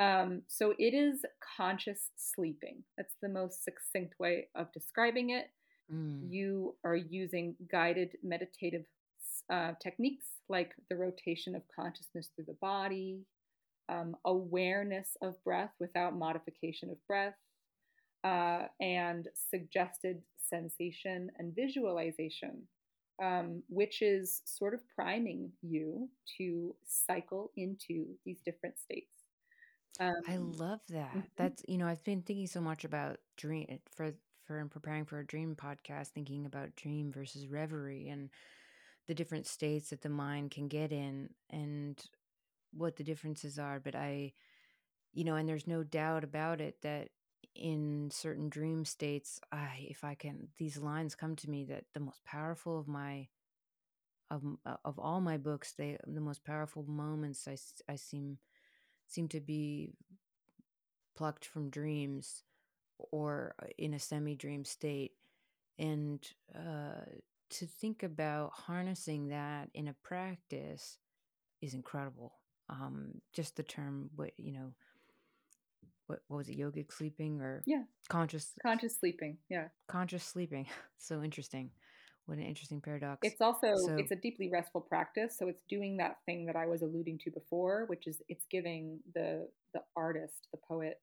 [0.00, 1.24] Um, so it is
[1.56, 2.82] conscious sleeping.
[2.96, 5.50] That's the most succinct way of describing it.
[5.92, 6.30] Mm.
[6.30, 8.84] You are using guided meditative
[9.50, 13.20] uh, techniques like the rotation of consciousness through the body,
[13.88, 17.34] um, awareness of breath without modification of breath,
[18.24, 22.62] uh, and suggested sensation and visualization,
[23.22, 29.16] um, which is sort of priming you to cycle into these different states.
[29.98, 31.10] Um, I love that.
[31.10, 31.20] Mm-hmm.
[31.36, 34.12] That's you know I've been thinking so much about dream for
[34.44, 38.30] for preparing for a dream podcast, thinking about dream versus reverie and
[39.06, 42.02] the different states that the mind can get in and
[42.72, 43.80] what the differences are.
[43.80, 44.32] But I,
[45.12, 47.08] you know, and there's no doubt about it that
[47.54, 52.00] in certain dream states, I, if I can, these lines come to me that the
[52.00, 53.28] most powerful of my
[54.30, 57.56] of uh, of all my books, they the most powerful moments I,
[57.92, 58.38] I seem
[59.08, 59.90] seem to be
[61.16, 62.44] plucked from dreams
[63.10, 65.12] or uh, in a semi dream state,
[65.78, 66.20] and
[66.54, 67.04] uh,
[67.50, 70.98] to think about harnessing that in a practice
[71.60, 72.34] is incredible.
[72.68, 74.72] Um, just the term, what you know,
[76.06, 80.66] what, what was it, yogic sleeping or yeah, conscious conscious sleeping, yeah, conscious sleeping.
[80.98, 81.70] so interesting.
[82.26, 83.18] What an interesting paradox.
[83.22, 85.36] It's also so, it's a deeply restful practice.
[85.36, 89.00] So it's doing that thing that I was alluding to before, which is it's giving
[89.14, 91.00] the the artist, the poet,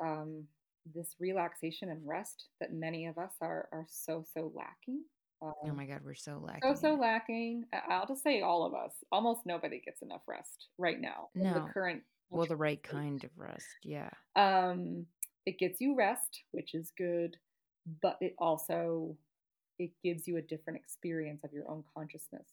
[0.00, 0.44] um,
[0.92, 5.02] this relaxation and rest that many of us are are so so lacking.
[5.42, 6.74] Um, oh my God, we're so lacking.
[6.74, 7.64] So so lacking.
[7.88, 8.92] I'll just say all of us.
[9.12, 11.28] Almost nobody gets enough rest right now.
[11.34, 11.54] No.
[11.54, 12.02] the current.
[12.30, 13.66] Well, the right kind of rest.
[13.82, 14.10] Yeah.
[14.34, 15.06] Um,
[15.46, 17.36] it gets you rest, which is good,
[18.02, 19.16] but it also
[19.78, 22.46] it gives you a different experience of your own consciousness.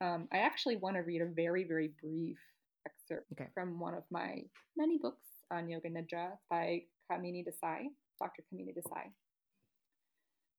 [0.00, 2.38] Um, I actually want to read a very very brief
[2.86, 3.50] excerpt okay.
[3.52, 4.42] from one of my
[4.76, 8.42] many books on yoga nidra by Kamini Desai, Dr.
[8.48, 9.12] Kamini Desai.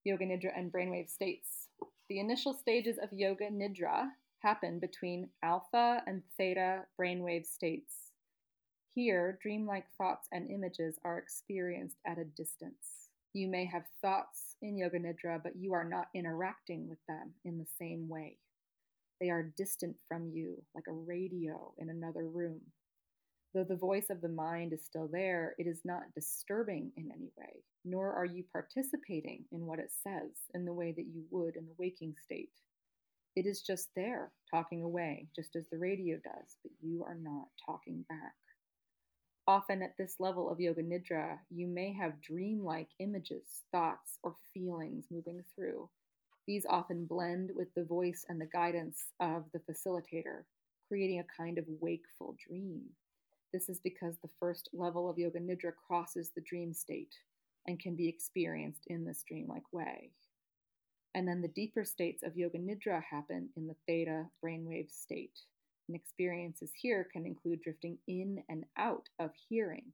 [0.08, 1.68] Yoga Nidra and brainwave states.
[2.08, 4.08] The initial stages of Yoga Nidra
[4.40, 7.94] happen between alpha and theta brainwave states.
[8.96, 13.10] Here, dreamlike thoughts and images are experienced at a distance.
[13.34, 17.58] You may have thoughts in Yoga Nidra, but you are not interacting with them in
[17.58, 18.38] the same way.
[19.20, 22.62] They are distant from you, like a radio in another room.
[23.54, 27.32] Though the voice of the mind is still there, it is not disturbing in any
[27.38, 31.56] way, nor are you participating in what it says in the way that you would
[31.56, 32.52] in the waking state.
[33.36, 37.48] It is just there, talking away, just as the radio does, but you are not
[37.66, 38.36] talking back.
[39.48, 45.06] Often at this level of Yoga Nidra, you may have dreamlike images, thoughts, or feelings
[45.10, 45.90] moving through.
[46.48, 50.44] These often blend with the voice and the guidance of the facilitator,
[50.88, 52.84] creating a kind of wakeful dream.
[53.54, 57.14] This is because the first level of Yoga Nidra crosses the dream state
[57.68, 60.12] and can be experienced in this dreamlike way.
[61.16, 65.40] And then the deeper states of Yoga Nidra happen in the theta brainwave state.
[65.88, 69.86] And experiences here can include drifting in and out of hearing.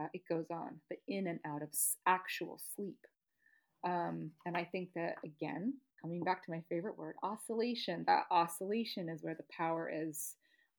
[0.00, 1.70] Uh, it goes on, but in and out of
[2.06, 2.98] actual sleep.
[3.86, 9.08] Um, and I think that, again, coming back to my favorite word, oscillation, that oscillation
[9.08, 10.34] is where the power is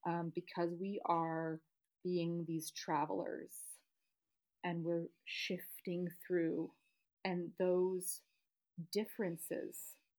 [0.06, 1.62] um, because we are
[2.04, 3.52] being these travelers
[4.64, 6.70] and we're shifting through,
[7.24, 8.22] and those
[8.92, 9.78] differences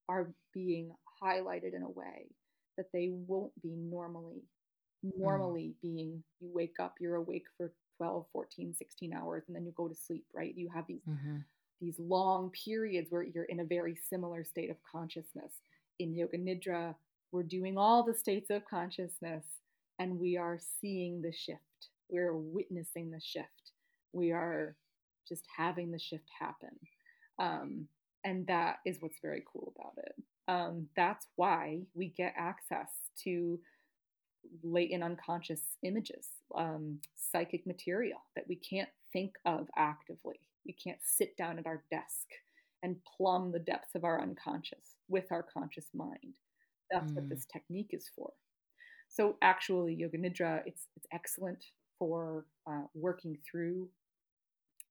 [0.09, 0.91] are being
[1.23, 2.27] highlighted in a way
[2.79, 4.43] that they won't be normally.
[5.03, 5.83] Normally, mm.
[5.83, 9.89] being you wake up, you're awake for 12, 14, 16 hours, and then you go
[9.89, 10.55] to sleep, right?
[10.57, 11.03] You have these.
[11.09, 11.39] Mm-hmm
[11.81, 15.53] these long periods where you're in a very similar state of consciousness.
[15.99, 16.95] In Yoga Nidra,
[17.33, 19.45] we're doing all the states of consciousness
[19.99, 21.61] and we are seeing the shift.
[22.09, 23.73] We're witnessing the shift.
[24.13, 24.77] We are
[25.29, 26.77] just having the shift happen.
[27.39, 27.89] Um,
[28.25, 30.15] and that is what's very cool about it.
[30.49, 32.89] Um, that's why we get access
[33.25, 33.59] to
[34.63, 36.27] latent unconscious images,
[36.57, 40.41] um, psychic material that we can't think of actively.
[40.69, 42.29] We can't sit down at our desk
[42.85, 46.35] and plumb the depths of our unconscious with our conscious mind.
[46.93, 47.17] That's mm.
[47.17, 48.33] what this technique is for.
[49.09, 51.65] So actually, yoga nidra it's it's excellent
[51.99, 53.89] for uh, working through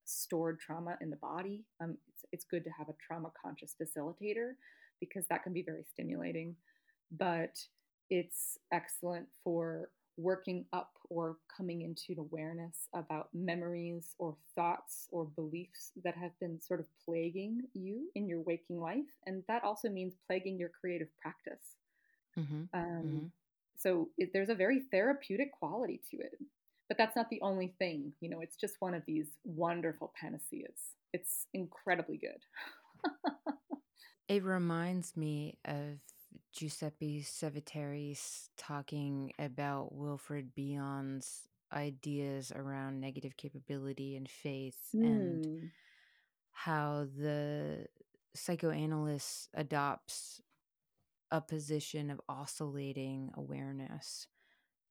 [0.05, 1.65] stored trauma in the body.
[1.82, 4.53] Um, it's, it's good to have a trauma conscious facilitator
[4.99, 6.55] because that can be very stimulating.
[7.11, 7.57] But
[8.09, 15.26] it's excellent for working up or coming into an awareness about memories or thoughts or
[15.26, 19.05] beliefs that have been sort of plaguing you in your waking life.
[19.26, 21.76] And that also means plaguing your creative practice.
[22.38, 22.63] Mm-hmm.
[22.74, 23.26] Um, mm-hmm.
[23.78, 26.38] So it, there's a very therapeutic quality to it.
[26.88, 28.13] But that's not the only thing.
[28.22, 30.93] You know, it's just one of these wonderful panaceas.
[31.13, 32.39] It's incredibly good.
[34.30, 35.99] it reminds me of
[36.58, 45.05] Giuseppe Civitarese's talking about Wilfred Bion's ideas around negative capability and faith mm.
[45.05, 45.66] and hmm.
[46.53, 47.86] how the
[48.34, 50.41] psychoanalyst adopts
[51.30, 54.26] a position of oscillating awareness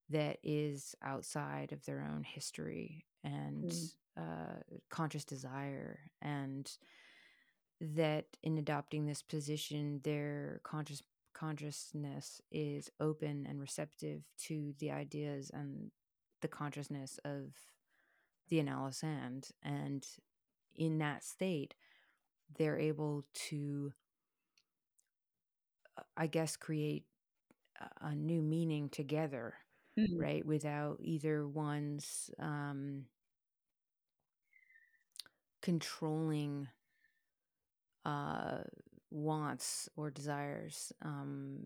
[0.09, 3.91] that is outside of their own history and mm.
[4.17, 6.71] uh, conscious desire and
[7.81, 11.03] that in adopting this position their conscious
[11.37, 15.91] consciousness is open and receptive to the ideas and
[16.41, 17.53] the consciousness of
[18.49, 20.07] the analysand and
[20.75, 21.75] in that state
[22.57, 23.93] they're able to
[25.99, 27.05] uh, i guess create
[28.01, 29.55] a new meaning together
[29.99, 30.19] mm-hmm.
[30.19, 33.05] right without either one's um
[35.61, 36.67] controlling
[38.07, 38.59] uh
[39.11, 41.59] wants or desires um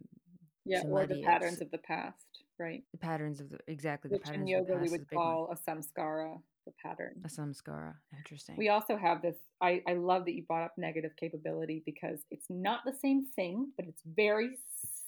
[0.64, 4.26] yeah or the patterns of the past right the patterns of the exactly Which the
[4.26, 5.57] patterns in yoga we would call one.
[5.57, 10.34] a samskara the pattern a samskara interesting we also have this I, I love that
[10.34, 14.51] you brought up negative capability because it's not the same thing but it's very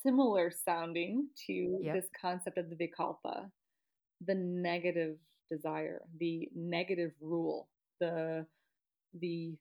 [0.03, 1.95] similar sounding to yep.
[1.95, 3.51] this concept of the vikalpa
[4.27, 5.17] the negative
[5.51, 7.69] desire the negative rule
[8.01, 8.47] the
[9.21, 9.55] the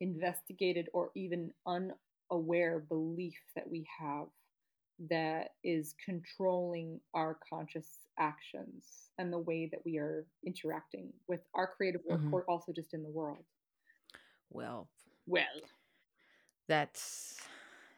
[0.00, 4.26] uninvestigated or even unaware belief that we have
[5.10, 11.66] that is controlling our conscious actions and the way that we are interacting with our
[11.66, 12.34] creative work mm-hmm.
[12.34, 13.44] or also just in the world.
[14.50, 14.88] Well,
[15.26, 15.44] well,
[16.68, 17.36] that's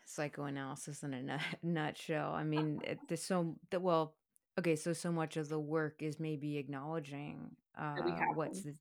[0.06, 2.32] psychoanalysis in a nutshell.
[2.32, 4.14] I mean, it, there's so that well,
[4.58, 7.96] okay, so so much of the work is maybe acknowledging uh,
[8.34, 8.74] what's the,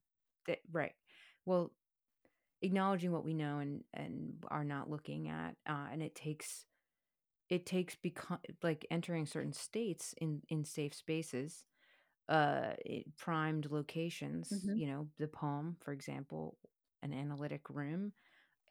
[0.48, 0.94] the, right.
[1.46, 1.72] Well,
[2.62, 6.66] acknowledging what we know and and are not looking at, uh, and it takes
[7.50, 11.64] it takes become like entering certain states in in safe spaces
[12.30, 12.72] uh
[13.18, 14.76] primed locations mm-hmm.
[14.76, 16.58] you know the palm for example
[17.04, 18.12] an analytic room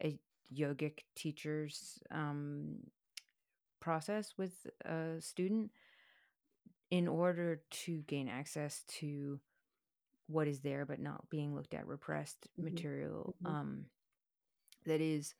[0.03, 0.19] a
[0.53, 2.75] yogic teacher's um
[3.79, 5.71] process with a student
[6.91, 9.39] in order to gain access to
[10.27, 12.73] what is there but not being looked at repressed mm-hmm.
[12.73, 13.55] material mm-hmm.
[13.55, 13.85] um
[14.85, 15.33] that is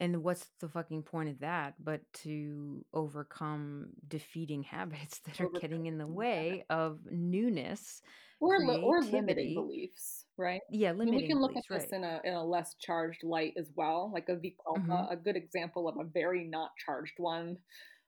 [0.00, 5.86] and what's the fucking point of that but to overcome defeating habits that are getting
[5.86, 8.02] in the way of newness
[8.40, 11.80] or, li- or limiting beliefs right yeah limiting I mean, we can look beliefs, at
[11.80, 11.98] this right.
[11.98, 15.12] in a in a less charged light as well like a vikalpa mm-hmm.
[15.12, 17.56] a good example of a very not charged one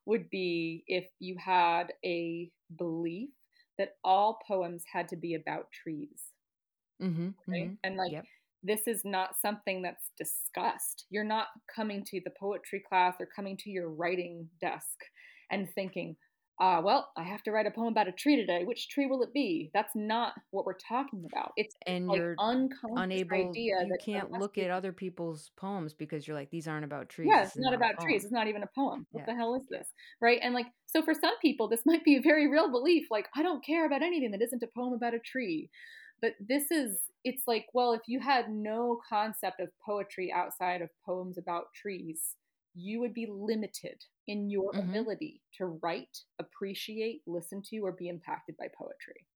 [0.07, 3.30] would be if you had a belief
[3.79, 6.33] that all poems had to be about trees
[7.03, 7.64] mm-hmm, right?
[7.64, 7.75] mm-hmm.
[7.83, 8.25] and like yep
[8.64, 11.05] this is not something that's discussed.
[11.11, 15.05] You're not coming to the poetry class or coming to your writing desk
[15.51, 16.16] and thinking,
[16.61, 18.62] uh, well, I have to write a poem about a tree today.
[18.64, 19.70] Which tree will it be?
[19.74, 21.52] That's not what we're talking about.
[21.57, 23.52] It's and like you're unable.
[23.55, 27.28] you can't look at other people's poems because you're like, these aren't about trees.
[27.30, 28.22] Yeah, it's not, not about trees.
[28.22, 29.05] It's not even a poem.
[29.11, 29.32] What yeah.
[29.32, 29.88] the hell is this?
[30.20, 30.38] Right?
[30.42, 33.09] And like, so for some people, this might be a very real belief.
[33.11, 35.70] Like, I don't care about anything that isn't a poem about a tree.
[36.22, 40.90] But this is it's like, well, if you had no concept of poetry outside of
[41.05, 42.36] poems about trees,
[42.74, 44.91] you would be limited in your mm-hmm.
[44.91, 49.27] ability to write, appreciate, listen to, or be impacted by poetry.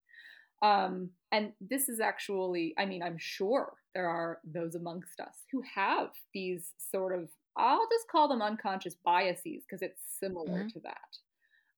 [0.61, 5.63] Um, and this is actually, I mean, I'm sure there are those amongst us who
[5.75, 10.69] have these sort of, I'll just call them unconscious biases because it's similar mm-hmm.
[10.69, 10.97] to that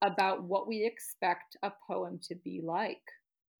[0.02, 3.02] about what we expect a poem to be like.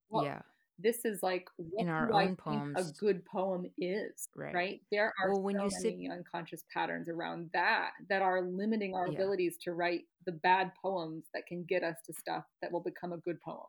[0.09, 0.41] Well, yeah
[0.83, 4.81] this is like in our own poems a good poem is right, right?
[4.91, 6.13] there are well, when so you many sit...
[6.13, 9.15] unconscious patterns around that that are limiting our yeah.
[9.15, 13.13] abilities to write the bad poems that can get us to stuff that will become
[13.13, 13.67] a good poem.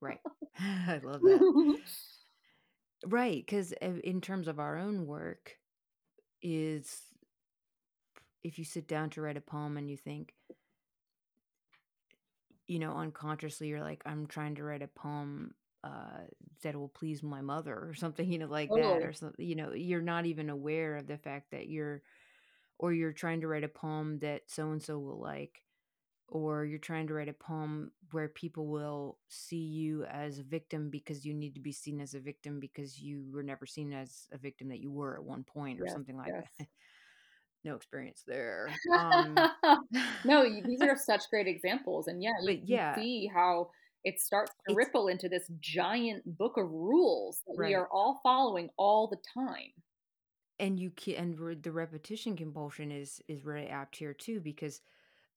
[0.00, 0.20] Right.
[0.58, 1.78] I love that.
[3.04, 5.56] Right because in terms of our own work
[6.40, 7.00] is
[8.44, 10.32] if you sit down to write a poem and you think
[12.68, 15.52] you know unconsciously you're like i'm trying to write a poem
[15.84, 16.24] uh,
[16.62, 18.98] that will please my mother or something, you know, like that, oh.
[19.02, 19.44] or something.
[19.44, 22.02] You know, you're not even aware of the fact that you're,
[22.78, 25.62] or you're trying to write a poem that so and so will like,
[26.28, 30.88] or you're trying to write a poem where people will see you as a victim
[30.88, 34.28] because you need to be seen as a victim because you were never seen as
[34.32, 36.46] a victim that you were at one point or yes, something like yes.
[36.58, 36.68] that.
[37.64, 38.70] no experience there.
[38.92, 39.36] Um,
[40.24, 42.94] no, these are such great examples, and yeah, you, yeah.
[42.94, 43.70] see how
[44.04, 47.68] it starts to it's, ripple into this giant book of rules that right.
[47.68, 49.70] we are all following all the time
[50.58, 54.80] and you can and the repetition compulsion is is very apt here too because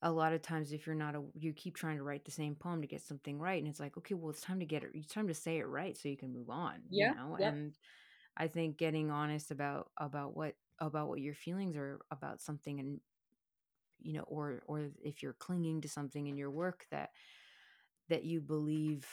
[0.01, 2.55] a lot of times if you're not a you keep trying to write the same
[2.55, 4.89] poem to get something right and it's like okay well it's time to get it
[4.93, 7.49] it's time to say it right so you can move on yeah you know yeah.
[7.49, 7.74] and
[8.38, 12.99] i think getting honest about about what about what your feelings are about something and
[14.01, 17.09] you know or or if you're clinging to something in your work that
[18.10, 19.08] that you believe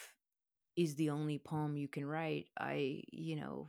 [0.76, 3.68] is the only poem you can write i you know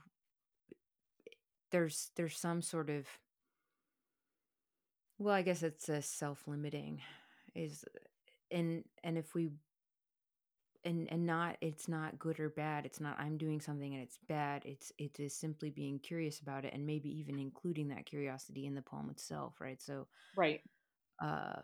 [1.71, 3.07] there's there's some sort of
[5.19, 7.01] Well, I guess it's a self-limiting
[7.55, 7.85] is
[8.51, 9.49] and and if we
[10.85, 14.17] and and not it's not good or bad it's not i'm doing something and it's
[14.27, 18.65] bad it's it is simply being curious about it and maybe even including that curiosity
[18.65, 19.81] in the poem itself right?
[19.81, 20.61] So right.
[21.23, 21.61] uh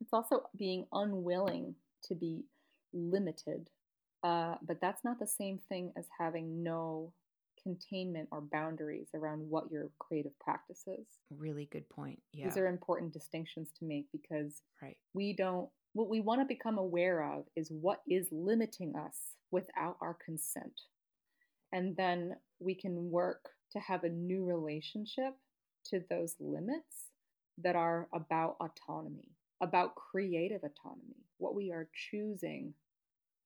[0.00, 1.74] it's also being unwilling
[2.04, 2.44] to be
[2.92, 3.70] limited
[4.22, 7.12] uh, but that's not the same thing as having no
[7.62, 11.06] containment or boundaries around what your creative practice is.
[11.36, 12.18] Really good point.
[12.32, 12.46] Yeah.
[12.46, 14.96] These are important distinctions to make because right.
[15.14, 19.16] we don't what we want to become aware of is what is limiting us
[19.50, 20.82] without our consent.
[21.72, 25.34] And then we can work to have a new relationship
[25.86, 27.08] to those limits
[27.58, 32.74] that are about autonomy, about creative autonomy, what we are choosing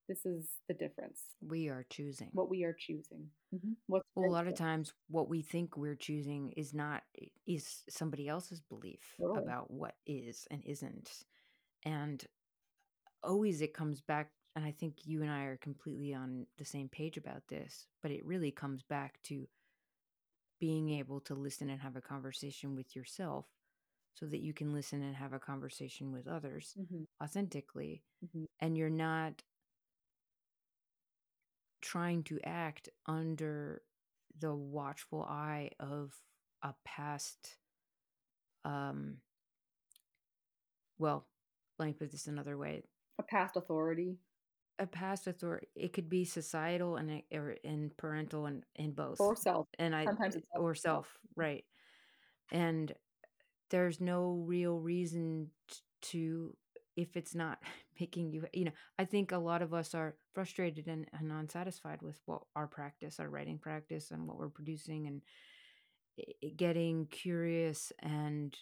[0.09, 1.21] this is the difference.
[1.41, 2.29] We are choosing.
[2.33, 3.29] What we are choosing.
[3.55, 3.73] Mm-hmm.
[3.87, 7.03] What's well, a lot of times, what we think we're choosing is not
[7.47, 9.43] is somebody else's belief totally.
[9.43, 11.11] about what is and isn't,
[11.85, 12.23] and
[13.23, 14.31] always it comes back.
[14.57, 17.87] And I think you and I are completely on the same page about this.
[18.03, 19.49] But it really comes back to
[20.61, 23.47] being able to listen and have a conversation with yourself
[24.15, 27.05] so that you can listen and have a conversation with others mm-hmm.
[27.23, 28.45] authentically mm-hmm.
[28.61, 29.43] and you're not
[31.83, 33.83] trying to act under
[34.39, 36.13] the watchful eye of
[36.63, 37.57] a past
[38.65, 39.17] um
[40.99, 41.27] well
[41.79, 42.83] let me put this another way.
[43.19, 44.19] A past authority?
[44.79, 49.21] A past authority it could be societal and or and parental and in both.
[49.21, 49.69] Or self.
[49.79, 51.65] And i sometimes it's or self right.
[52.51, 52.93] And
[53.75, 55.51] there's no real reason
[56.01, 56.57] to
[56.97, 57.59] if it's not
[58.01, 58.71] making you you know
[59.01, 63.19] i think a lot of us are frustrated and, and unsatisfied with what our practice
[63.19, 65.23] our writing practice and what we're producing and
[66.57, 68.57] getting curious and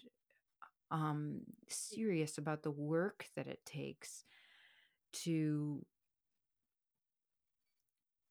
[0.90, 4.24] um serious about the work that it takes
[5.12, 5.84] to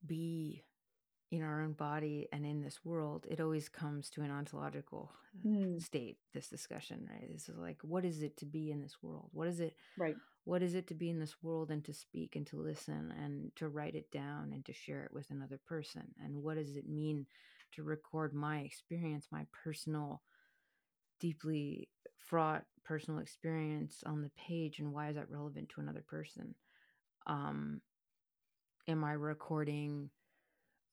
[0.04, 0.64] be
[1.32, 5.10] in our own body and in this world, it always comes to an ontological
[5.44, 5.82] mm.
[5.82, 7.32] state, this discussion, right?
[7.32, 9.30] This is like, what is it to be in this world?
[9.32, 9.74] What is it?
[9.98, 10.14] Right.
[10.44, 13.50] What is it to be in this world and to speak and to listen and
[13.56, 16.02] to write it down and to share it with another person?
[16.22, 17.26] And what does it mean
[17.76, 20.20] to record my experience, my personal,
[21.18, 24.80] deeply fraught personal experience on the page?
[24.80, 26.54] And why is that relevant to another person?
[27.26, 27.80] Um,
[28.86, 30.10] am I recording?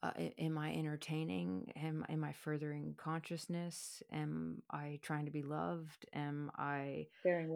[0.02, 1.72] Uh, am I entertaining?
[1.76, 4.02] Am am I furthering consciousness?
[4.12, 6.06] Am I trying to be loved?
[6.14, 7.08] Am I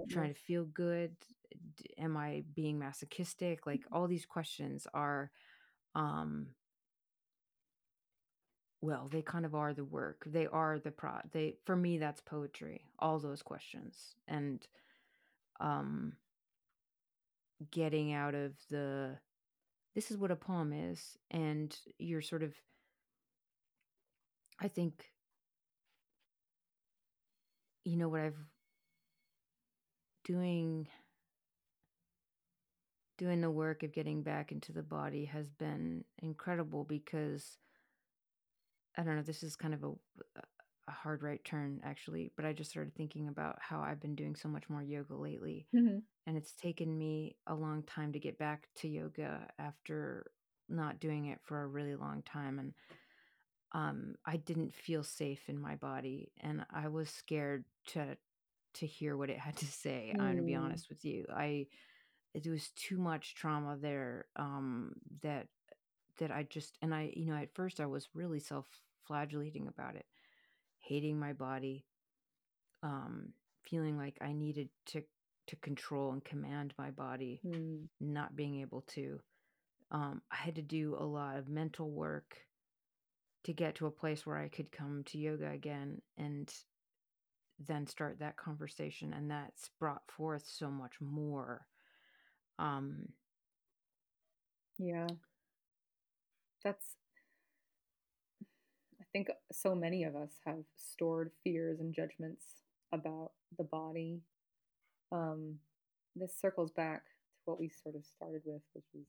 [0.09, 1.15] trying to feel good?
[1.97, 3.65] Am I being masochistic?
[3.65, 5.31] Like all these questions are,
[5.95, 6.47] um,
[8.81, 10.23] well, they kind of are the work.
[10.25, 11.11] They are the pro.
[11.31, 12.85] They for me that's poetry.
[12.99, 14.65] All those questions and,
[15.59, 16.13] um,
[17.71, 19.17] getting out of the
[19.95, 22.53] this is what a poem is and you're sort of
[24.61, 25.11] i think
[27.83, 28.37] you know what i've
[30.23, 30.87] doing
[33.17, 37.57] doing the work of getting back into the body has been incredible because
[38.97, 39.91] i don't know this is kind of a,
[40.87, 44.35] a hard right turn actually but i just started thinking about how i've been doing
[44.35, 48.37] so much more yoga lately mm-hmm and it's taken me a long time to get
[48.37, 50.25] back to yoga after
[50.69, 52.73] not doing it for a really long time and
[53.73, 58.17] um, I didn't feel safe in my body and I was scared to
[58.75, 60.13] to hear what it had to say.
[60.15, 60.21] Mm.
[60.21, 61.25] I'm gonna be honest with you.
[61.33, 61.67] I
[62.33, 65.47] it was too much trauma there um, that
[66.19, 68.67] that I just and I you know at first I was really self
[69.07, 70.05] flagellating about it,
[70.83, 71.85] hating my body,
[72.83, 73.29] um,
[73.63, 75.03] feeling like I needed to
[75.47, 77.81] to control and command my body, mm.
[77.99, 79.19] not being able to.
[79.91, 82.37] Um, I had to do a lot of mental work
[83.43, 86.51] to get to a place where I could come to yoga again and
[87.59, 89.13] then start that conversation.
[89.13, 91.65] And that's brought forth so much more.
[92.57, 93.09] Um,
[94.79, 95.07] yeah.
[96.63, 96.85] That's,
[99.13, 102.45] think so many of us have stored fears and judgments
[102.91, 104.21] about the body
[105.13, 105.55] um,
[106.15, 109.07] this circles back to what we sort of started with, which is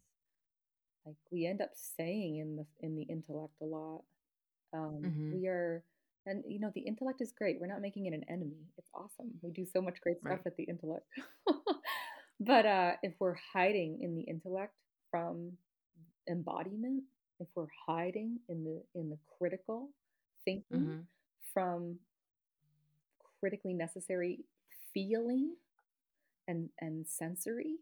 [1.06, 4.02] like we end up saying in the in the intellect a lot.
[4.72, 5.40] Um, mm-hmm.
[5.40, 5.84] We are,
[6.26, 7.60] and you know, the intellect is great.
[7.60, 8.66] We're not making it an enemy.
[8.78, 9.32] It's awesome.
[9.42, 10.44] We do so much great stuff right.
[10.44, 11.06] with the intellect.
[12.40, 14.74] but uh, if we're hiding in the intellect
[15.10, 15.52] from
[16.28, 17.04] embodiment,
[17.44, 19.90] if we're hiding in the in the critical
[20.44, 21.00] thinking mm-hmm.
[21.52, 21.96] from
[23.40, 24.40] critically necessary
[24.92, 25.54] feeling
[26.48, 27.76] and and sensory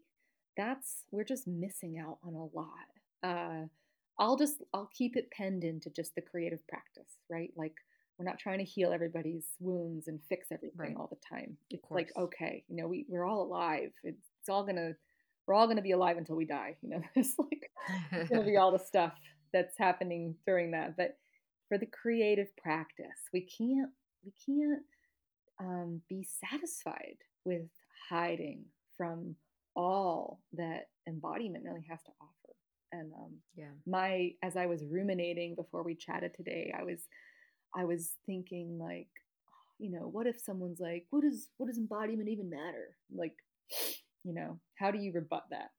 [0.57, 2.89] that's we're just missing out on a lot.
[3.23, 3.67] Uh
[4.19, 7.51] i'll just i'll keep it penned into just the creative practice right?
[7.55, 7.73] Like
[8.17, 10.95] we're not trying to heal everybody's wounds and fix everything right.
[10.97, 11.57] all the time.
[11.69, 13.91] It's like okay you know we, we're all alive.
[14.03, 14.91] It's, it's all gonna
[15.47, 17.01] we're all gonna be alive until we die you know?
[17.15, 17.71] It's like
[18.11, 19.13] it's gonna be all the stuff
[19.53, 21.17] that's happening during that but
[21.69, 23.91] for the creative practice we can't
[24.25, 24.83] we can't
[25.59, 27.63] um, be satisfied with
[28.09, 28.65] hiding
[28.97, 29.35] from
[29.75, 32.55] all that embodiment really has to offer.
[32.91, 37.07] And um, yeah, my as I was ruminating before we chatted today, I was
[37.75, 39.07] I was thinking like,
[39.79, 42.95] you know, what if someone's like, what does what does embodiment even matter?
[43.13, 43.33] Like,
[44.23, 45.71] you know, how do you rebut that?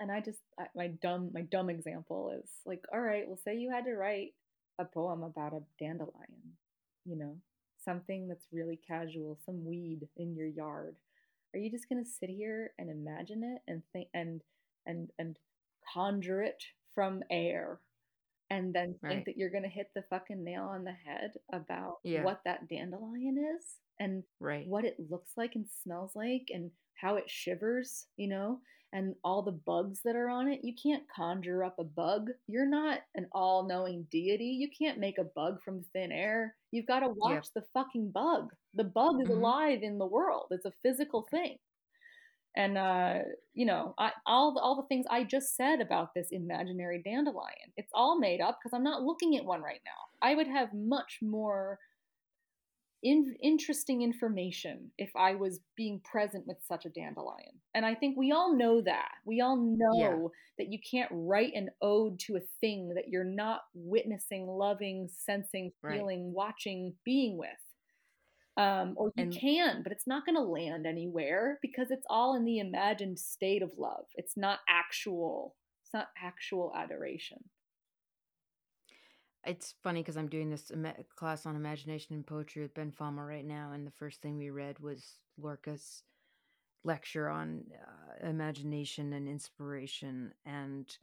[0.00, 3.56] And I just I, my dumb my dumb example is like, all right, well, say
[3.56, 4.34] you had to write
[4.78, 6.56] a poem about a dandelion,
[7.04, 7.36] you know,
[7.84, 10.96] something that's really casual, some weed in your yard
[11.54, 14.42] are you just going to sit here and imagine it and think and
[14.86, 15.36] and and
[15.94, 16.62] conjure it
[16.94, 17.80] from air
[18.50, 21.96] and then think that you're going to hit the fucking nail on the head about
[22.02, 22.22] yeah.
[22.22, 23.64] what that dandelion is
[24.00, 24.66] and right.
[24.66, 28.58] what it looks like and smells like and how it shivers, you know?
[28.92, 30.60] And all the bugs that are on it.
[30.62, 32.30] You can't conjure up a bug.
[32.46, 34.44] You're not an all knowing deity.
[34.44, 36.54] You can't make a bug from thin air.
[36.70, 38.50] You've got to watch the fucking bug.
[38.74, 39.38] The bug is mm-hmm.
[39.38, 41.58] alive in the world, it's a physical thing.
[42.56, 43.18] And uh,
[43.54, 47.72] you know, I, all the, all the things I just said about this imaginary dandelion,
[47.76, 50.26] it's all made up because I'm not looking at one right now.
[50.26, 51.78] I would have much more
[53.02, 57.52] in, interesting information if I was being present with such a dandelion.
[57.74, 59.10] And I think we all know that.
[59.24, 60.64] We all know yeah.
[60.64, 65.72] that you can't write an ode to a thing that you're not witnessing, loving, sensing,
[65.82, 66.34] feeling, right.
[66.34, 67.48] watching, being with.
[68.56, 72.34] Um, or you and, can, but it's not going to land anywhere because it's all
[72.34, 74.06] in the imagined state of love.
[74.16, 75.54] It's not actual.
[75.84, 77.38] It's not actual adoration
[79.44, 80.70] it's funny because I'm doing this
[81.16, 84.50] class on imagination and poetry with Ben Fama right now, and the first thing we
[84.50, 86.02] read was Lorca's
[86.84, 90.96] lecture on uh, imagination and inspiration, and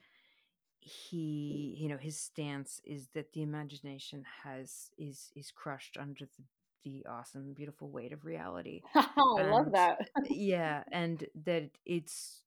[0.80, 6.44] he, you know, his stance is that the imagination has is is crushed under the
[6.86, 8.82] the awesome, beautiful weight of reality.
[8.96, 9.08] I
[9.40, 10.10] and, love that.
[10.30, 12.44] yeah, and that it's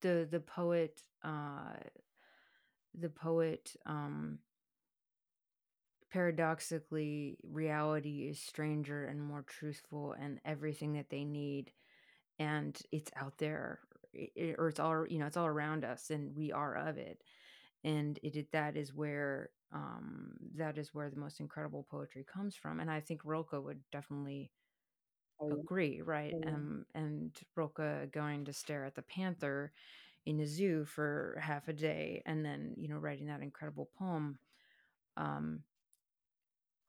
[0.00, 1.76] the the poet, uh,
[2.98, 3.76] the poet.
[3.86, 4.38] Um,
[6.10, 11.72] paradoxically reality is stranger and more truthful and everything that they need
[12.38, 13.80] and it's out there
[14.12, 17.22] it, or it's all you know it's all around us and we are of it
[17.84, 22.80] and it that is where um that is where the most incredible poetry comes from
[22.80, 24.50] and i think rilke would definitely
[25.40, 26.36] oh, agree right?
[26.46, 29.72] Oh, um and rilke going to stare at the panther
[30.26, 34.38] in a zoo for half a day and then you know writing that incredible poem
[35.16, 35.60] um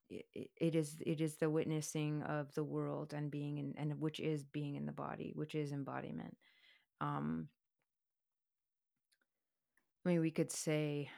[0.10, 4.20] it, it is it is the witnessing of the world and being in and which
[4.20, 6.36] is being in the body which is embodiment
[7.02, 7.48] um
[10.06, 11.10] i mean we could say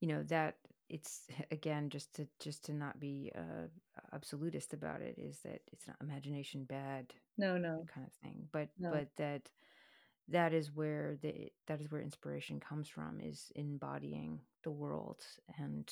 [0.00, 0.56] you know that
[0.88, 3.66] it's again just to just to not be uh
[4.12, 7.06] absolutist about it is that it's not imagination bad
[7.38, 8.90] no no kind of thing but no.
[8.90, 9.48] but that
[10.28, 15.22] that is where the that is where inspiration comes from is embodying the world
[15.58, 15.90] and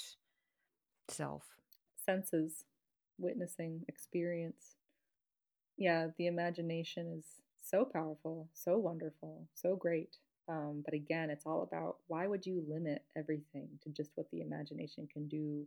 [1.08, 1.44] self.
[2.04, 2.64] Senses
[3.18, 4.76] witnessing experience.
[5.76, 7.24] Yeah the imagination is
[7.62, 10.16] so powerful so wonderful so great.
[10.48, 14.40] Um, but again it's all about why would you limit everything to just what the
[14.40, 15.66] imagination can do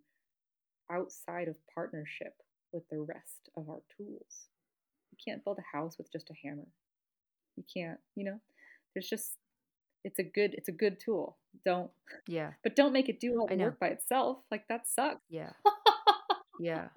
[0.91, 2.35] outside of partnership
[2.71, 4.47] with the rest of our tools?
[5.11, 6.67] You can't build a house with just a hammer.
[7.55, 8.39] You can't you know
[8.93, 9.37] there's just
[10.03, 11.37] it's a good it's a good tool.
[11.65, 11.91] Don't
[12.27, 14.39] yeah, but don't make it do all the work by itself.
[14.51, 15.21] Like that sucks.
[15.29, 15.51] Yeah,
[16.59, 16.87] yeah.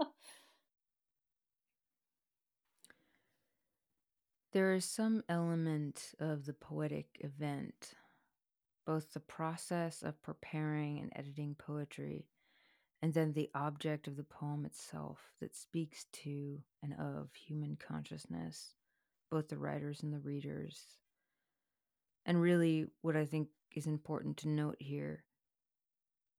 [4.53, 7.93] There is some element of the poetic event,
[8.87, 12.27] both the process of preparing and editing poetry,
[13.03, 18.73] and then the object of the poem itself that speaks to and of human consciousness,
[19.31, 20.87] both the writers and the readers,
[22.27, 25.24] and really, what I think is important to note here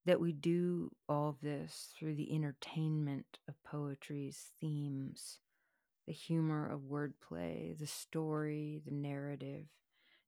[0.06, 5.40] that we do all of this through the entertainment of poetry's themes,
[6.08, 9.68] the humor of wordplay, the story, the narrative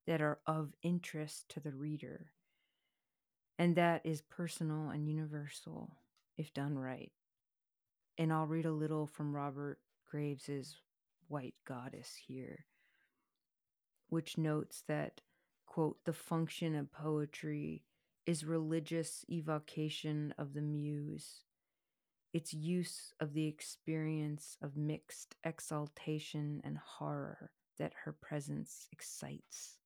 [0.07, 2.31] that are of interest to the reader.
[3.59, 5.97] And that is personal and universal
[6.37, 7.11] if done right.
[8.17, 9.79] and I'll read a little from Robert
[10.09, 10.77] Graves's
[11.27, 12.65] White Goddess here,
[14.09, 15.21] which notes that,
[15.69, 17.83] quote, the function of poetry
[18.25, 21.43] is religious evocation of the muse,
[22.33, 29.77] its use of the experience of mixed exaltation and horror that her presence excites.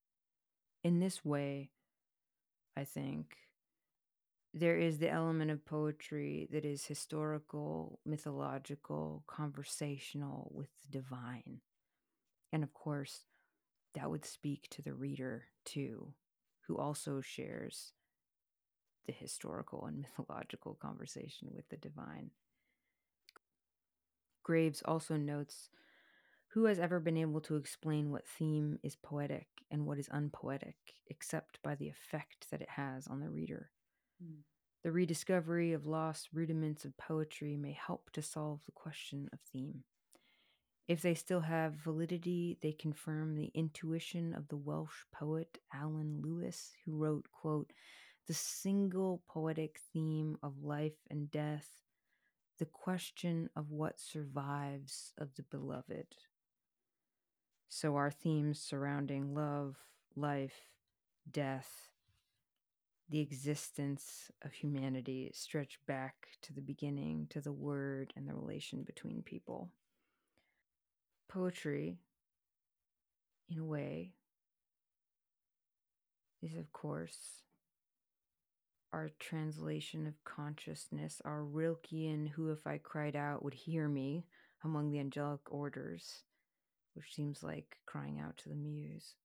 [0.84, 1.72] In this way,
[2.76, 3.36] I think,
[4.54, 11.60] there is the element of poetry that is historical, mythological, conversational with the divine.
[12.52, 13.22] And of course,
[13.94, 16.14] that would speak to the reader too,
[16.68, 17.94] who also shares
[19.06, 22.32] the historical and mythological conversation with the divine.
[24.44, 25.70] Graves also notes
[26.50, 30.76] who has ever been able to explain what theme is poetic and what is unpoetic,
[31.08, 33.72] except by the effect that it has on the reader?
[34.24, 34.42] Mm.
[34.84, 39.84] The rediscovery of lost rudiments of poetry may help to solve the question of theme.
[40.88, 46.74] If they still have validity, they confirm the intuition of the Welsh poet Alun Lewis,
[46.84, 47.72] who wrote, quote,
[48.28, 51.70] the single poetic theme of life and death,
[52.60, 56.16] the question of what survives of the beloved.
[57.70, 59.78] So, our themes surrounding love,
[60.16, 60.68] life,
[61.32, 61.90] death,
[63.10, 68.84] the existence of humanity stretch back to the beginning, to the word and the relation
[68.84, 69.70] between people.
[71.34, 71.98] Poetry,
[73.50, 74.12] in a way,
[76.44, 77.18] is, of course,
[78.92, 84.26] our translation of consciousness, our Rilkean, who, if I cried out, would hear me
[84.64, 86.22] among the angelic orders,
[86.94, 89.16] which seems like crying out to the muse.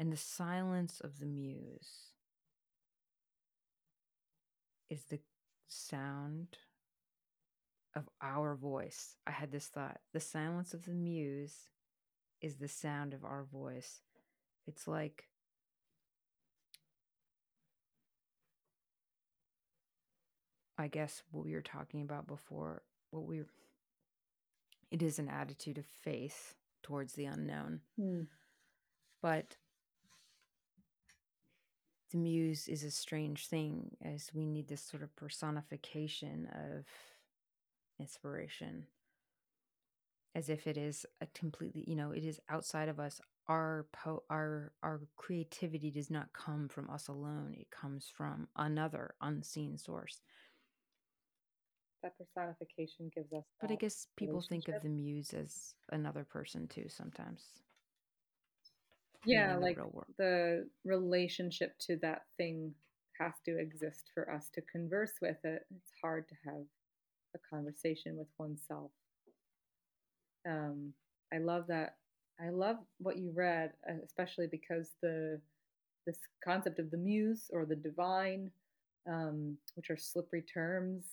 [0.00, 2.10] And the silence of the muse
[4.90, 5.20] is the
[5.68, 6.58] sound
[7.96, 9.16] of our voice.
[9.26, 11.56] I had this thought the silence of the muse
[12.40, 14.02] is the sound of our voice.
[14.68, 15.24] It's like
[20.78, 23.42] I guess what we were talking about before, what we
[24.90, 27.80] it is an attitude of faith towards the unknown.
[27.98, 28.26] Mm.
[29.22, 29.56] But
[32.12, 36.84] the muse is a strange thing as we need this sort of personification of
[38.00, 38.86] inspiration
[40.34, 44.22] as if it is a completely you know it is outside of us our po-
[44.28, 50.20] our our creativity does not come from us alone it comes from another unseen source
[52.06, 53.44] that personification gives us.
[53.60, 57.42] But I guess people think of the muse as another person too sometimes.
[59.24, 62.72] Yeah, like the, the relationship to that thing
[63.18, 65.66] has to exist for us to converse with it.
[65.74, 66.62] It's hard to have
[67.36, 68.90] a conversation with oneself.
[70.48, 70.92] Um,
[71.32, 71.96] I love that.
[72.40, 75.40] I love what you read, uh, especially because the
[76.06, 78.50] this concept of the muse or the divine,
[79.10, 81.04] um, which are slippery terms,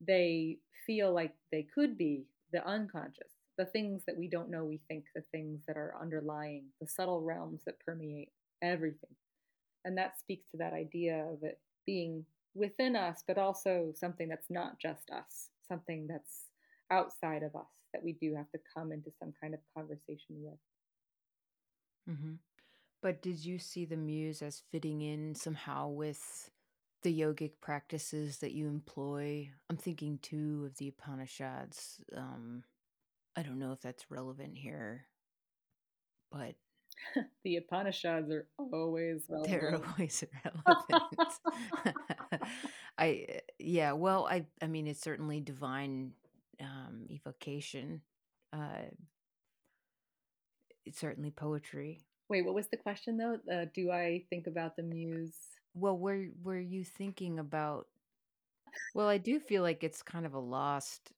[0.00, 4.80] they feel like they could be the unconscious, the things that we don't know we
[4.88, 8.30] think, the things that are underlying, the subtle realms that permeate
[8.62, 9.10] everything.
[9.84, 14.50] And that speaks to that idea of it being within us, but also something that's
[14.50, 16.46] not just us, something that's
[16.90, 20.58] outside of us that we do have to come into some kind of conversation with.
[22.10, 22.34] Mm-hmm.
[23.02, 26.50] But did you see the muse as fitting in somehow with
[27.02, 29.50] the yogic practices that you employ.
[29.70, 32.00] I'm thinking too of the Upanishads.
[32.16, 32.64] Um,
[33.36, 35.06] I don't know if that's relevant here,
[36.30, 36.56] but
[37.44, 39.60] the Upanishads are always relevant.
[39.60, 41.32] They're always relevant.
[42.98, 46.12] I yeah, well, I I mean it's certainly divine
[46.60, 48.02] um, evocation.
[48.52, 48.90] Uh,
[50.84, 52.00] it's certainly poetry.
[52.28, 53.38] Wait, what was the question though?
[53.50, 55.36] Uh, do I think about the muse?
[55.74, 57.88] Well, were were you thinking about
[58.94, 61.12] Well, I do feel like it's kind of a lost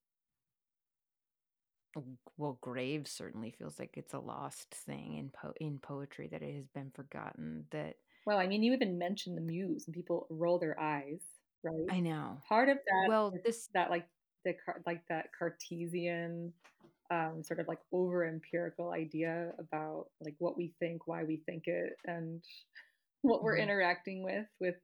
[2.37, 6.55] well, grave certainly feels like it's a lost thing in po- in poetry that it
[6.55, 10.59] has been forgotten that Well, I mean, you even mentioned the muse and people roll
[10.59, 11.21] their eyes,
[11.63, 11.87] right?
[11.91, 12.39] I know.
[12.49, 14.07] Part of that Well, this that like
[14.45, 14.55] the
[14.87, 16.53] like that Cartesian
[17.11, 21.67] um, sort of like over empirical idea about like what we think, why we think
[21.67, 22.43] it, and
[23.23, 23.65] what we're mm-hmm.
[23.65, 24.77] interacting with with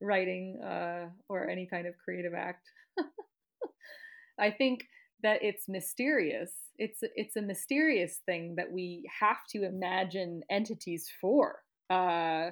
[0.00, 2.68] writing uh, or any kind of creative act.
[4.38, 4.84] I think
[5.22, 6.52] that it's mysterious.
[6.78, 11.62] It's it's a mysterious thing that we have to imagine entities for.
[11.88, 12.50] Uh,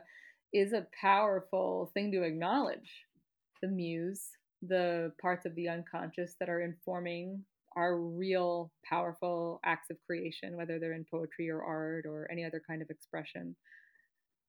[0.55, 3.04] is a powerful thing to acknowledge.
[3.65, 4.29] The muse,
[4.61, 7.43] the parts of the unconscious that are informing
[7.77, 12.61] our real powerful acts of creation, whether they're in poetry or art or any other
[12.67, 13.57] kind of expression.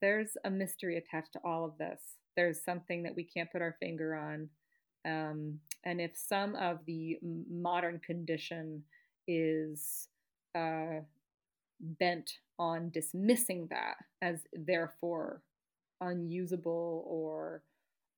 [0.02, 1.98] There's a mystery attached to all of this.
[2.36, 4.50] There's something that we can't put our finger on.
[5.06, 7.18] Um, and if some of the
[7.50, 8.82] modern condition
[9.26, 10.08] is
[10.54, 11.00] uh,
[11.80, 15.40] bent on dismissing that as therefore
[16.02, 17.62] unusable or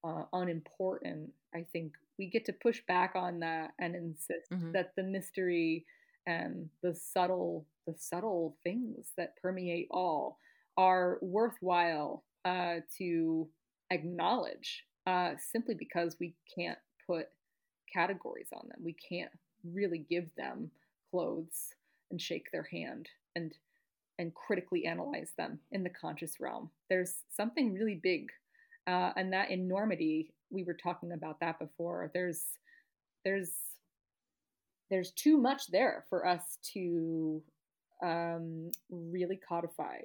[0.03, 4.71] uh, unimportant, I think we get to push back on that and insist mm-hmm.
[4.73, 5.85] that the mystery
[6.27, 10.37] and the subtle the subtle things that permeate all
[10.77, 13.47] are worthwhile uh, to
[13.89, 16.77] acknowledge uh, simply because we can't
[17.07, 17.27] put
[17.91, 18.79] categories on them.
[18.83, 19.31] We can't
[19.63, 20.69] really give them
[21.09, 21.73] clothes
[22.11, 23.53] and shake their hand and
[24.19, 26.69] and critically analyze them in the conscious realm.
[26.89, 28.29] There's something really big,
[28.89, 30.33] uh, and that enormity.
[30.49, 32.09] We were talking about that before.
[32.13, 32.43] There's
[33.23, 33.51] there's
[34.89, 37.43] there's too much there for us to
[38.03, 39.99] um, really codify.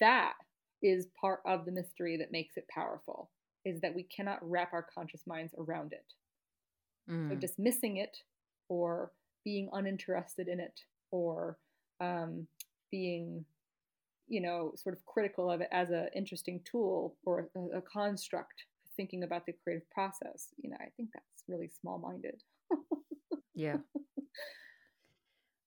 [0.00, 0.34] That
[0.82, 3.30] is part of the mystery that makes it powerful.
[3.64, 6.12] Is that we cannot wrap our conscious minds around it.
[7.08, 7.30] Mm.
[7.30, 8.16] So dismissing it
[8.68, 9.12] or
[9.44, 10.80] being uninterested in it
[11.12, 11.56] or
[12.00, 12.48] um,
[12.90, 13.44] being
[14.32, 18.64] you know sort of critical of it as an interesting tool or a, a construct
[18.96, 22.42] thinking about the creative process you know i think that's really small minded
[23.54, 23.76] yeah.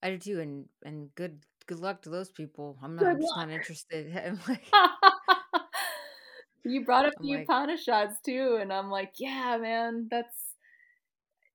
[0.01, 2.77] I do too and and good good luck to those people.
[2.81, 4.65] I'm not, I'm just not interested I'm like,
[6.65, 10.55] you brought up I'm the like, upanishads too and i'm like yeah man that's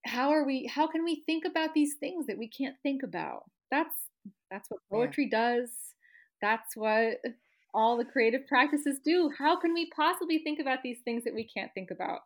[0.05, 3.45] how are we how can we think about these things that we can't think about?
[3.71, 3.95] That's
[4.51, 5.59] that's what poetry yeah.
[5.59, 5.71] does.
[6.41, 7.19] That's what
[7.73, 9.31] all the creative practices do.
[9.37, 12.21] How can we possibly think about these things that we can't think about?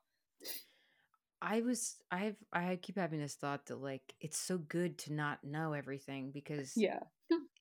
[1.43, 5.45] I was I've I keep having this thought that like it's so good to not
[5.45, 7.01] know everything because yeah.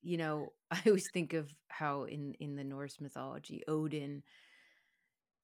[0.02, 4.24] you know, I always think of how in in the Norse mythology Odin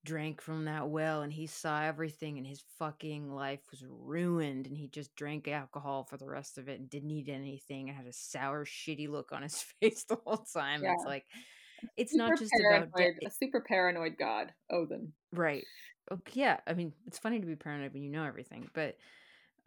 [0.06, 4.78] drank from that well and he saw everything and his fucking life was ruined and
[4.78, 8.08] he just drank alcohol for the rest of it and didn't eat anything and had
[8.08, 10.94] a sour shitty look on his face the whole time yeah.
[10.94, 11.26] it's like
[11.98, 15.66] it's super not just paranoid, about de- a super paranoid god odin right
[16.12, 18.96] okay, yeah i mean it's funny to be paranoid when you know everything but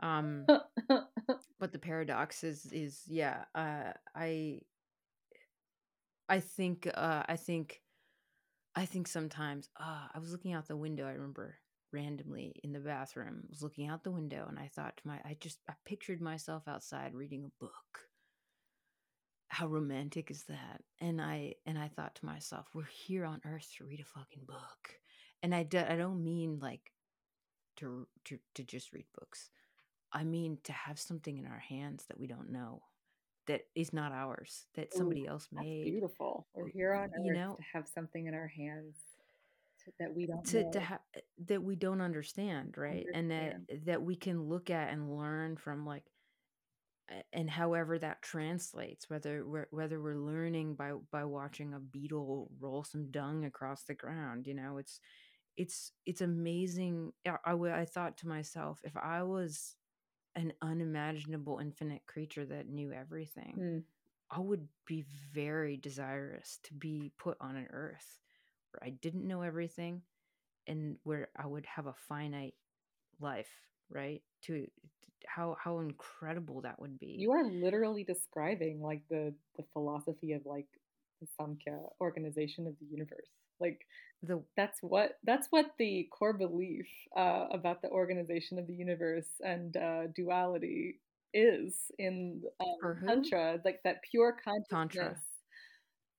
[0.00, 0.46] um
[1.60, 4.58] but the paradox is is yeah uh i
[6.28, 7.82] i think uh i think
[8.74, 11.06] I think sometimes, uh, I was looking out the window.
[11.06, 11.56] I remember
[11.92, 15.16] randomly in the bathroom, I was looking out the window, and I thought to my,
[15.24, 18.08] I just, I pictured myself outside reading a book.
[19.48, 20.82] How romantic is that?
[21.00, 24.44] And I, and I thought to myself, we're here on Earth to read a fucking
[24.46, 24.98] book,
[25.42, 26.92] and I, do, I don't mean like
[27.76, 29.50] to, to, to just read books.
[30.14, 32.82] I mean to have something in our hands that we don't know
[33.46, 35.84] that is not ours that somebody Ooh, else made.
[35.84, 38.96] beautiful we're here on you know to have something in our hands
[39.98, 41.00] that we don't to, to ha-
[41.46, 43.04] that we don't understand right?
[43.14, 43.32] Understand.
[43.32, 46.04] and that that we can look at and learn from like
[47.32, 52.84] and however that translates whether we're whether we're learning by by watching a beetle roll
[52.84, 54.78] some dung across the ground you know?
[54.78, 55.00] It's
[55.56, 57.12] it's it's amazing.
[57.26, 59.76] I, I, I thought to myself if i was
[60.34, 63.82] an unimaginable infinite creature that knew everything, mm.
[64.30, 65.04] I would be
[65.34, 68.20] very desirous to be put on an earth
[68.70, 70.02] where I didn't know everything
[70.66, 72.54] and where I would have a finite
[73.20, 73.50] life,
[73.90, 74.22] right?
[74.44, 74.66] To
[75.26, 77.16] how how incredible that would be.
[77.18, 80.66] You are literally describing like the the philosophy of like
[81.20, 83.28] the Samkhya organization of the universe.
[83.60, 83.86] Like
[84.22, 86.86] the that's what that's what the core belief
[87.16, 91.00] uh, about the organization of the universe and uh, duality
[91.34, 93.58] is in um, tantra.
[93.64, 95.16] Like that pure consciousness tantra.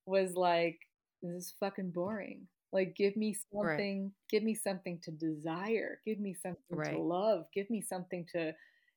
[0.05, 0.79] was like
[1.21, 2.47] this is fucking boring.
[2.73, 4.11] Like give me something, right.
[4.29, 6.91] give me something to desire, give me something right.
[6.91, 8.53] to love, give me something to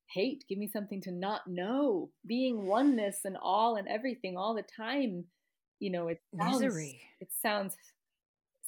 [0.06, 2.10] hate, give me something to not know.
[2.26, 5.24] Being oneness and all and everything all the time,
[5.78, 7.00] you know, it sounds Misery.
[7.20, 7.76] it sounds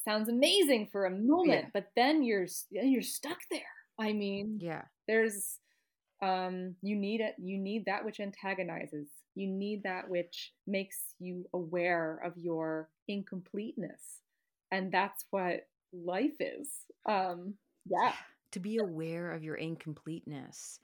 [0.05, 1.71] sounds amazing for a moment, yeah.
[1.73, 3.61] but then you're you're stuck there.
[3.99, 5.59] I mean, yeah, there's
[6.21, 9.09] um you need it you need that which antagonizes.
[9.35, 14.21] You need that which makes you aware of your incompleteness
[14.73, 16.69] and that's what life is.
[17.09, 17.55] Um
[17.89, 18.13] yeah.
[18.53, 20.81] To be aware of your incompleteness.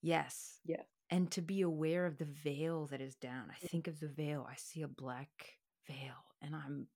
[0.00, 0.60] Yes.
[0.64, 0.80] Yeah.
[1.10, 3.50] And to be aware of the veil that is down.
[3.50, 4.48] I think of the veil.
[4.50, 5.28] I see a black
[5.86, 6.86] veil and i'm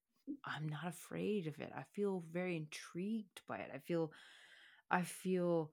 [0.44, 1.72] I'm not afraid of it.
[1.76, 3.70] I feel very intrigued by it.
[3.74, 4.12] I feel
[4.90, 5.70] I feel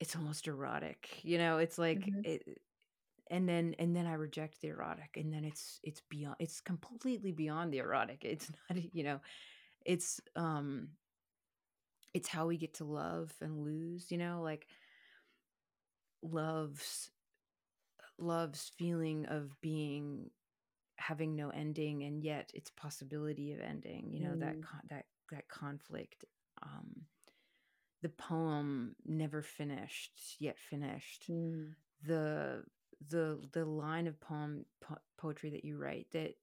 [0.00, 2.20] it's almost erotic you know it's like mm-hmm.
[2.24, 2.60] it
[3.30, 7.32] and then and then i reject the erotic and then it's it's beyond it's completely
[7.32, 9.20] beyond the erotic it's not you know
[9.84, 10.88] it's um
[12.14, 14.66] it's how we get to love and lose you know like
[16.22, 17.10] love's
[18.18, 20.30] love's feeling of being
[20.98, 24.40] having no ending and yet its possibility of ending you know mm.
[24.40, 24.56] that
[24.88, 26.24] that that conflict
[26.62, 27.02] um
[28.02, 31.70] the poem never finished yet finished mm.
[32.06, 32.62] the
[33.10, 36.34] the the line of poem po- poetry that you write that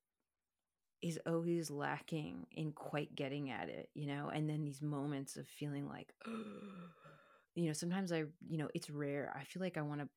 [1.01, 5.47] is always lacking in quite getting at it you know and then these moments of
[5.47, 6.13] feeling like
[7.55, 10.07] you know sometimes i you know it's rare i feel like i want to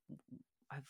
[0.70, 0.84] i've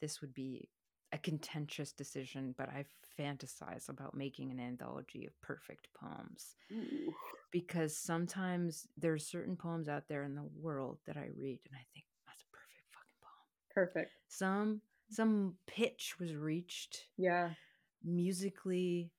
[0.00, 0.68] this would be
[1.14, 2.84] a contentious decision but i
[3.18, 7.14] fantasize about making an anthology of perfect poems Ooh.
[7.52, 11.86] because sometimes there's certain poems out there in the world that i read and i
[11.94, 17.50] think that's a perfect fucking poem perfect some some pitch was reached yeah
[18.02, 19.12] musically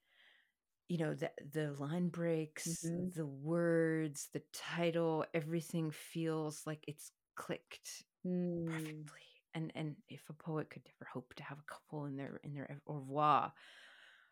[0.89, 3.07] you know the the line breaks mm-hmm.
[3.15, 8.67] the words the title everything feels like it's clicked mm.
[8.67, 9.21] perfectly
[9.55, 12.53] and and if a poet could ever hope to have a couple in their in
[12.53, 13.51] their oeuvre.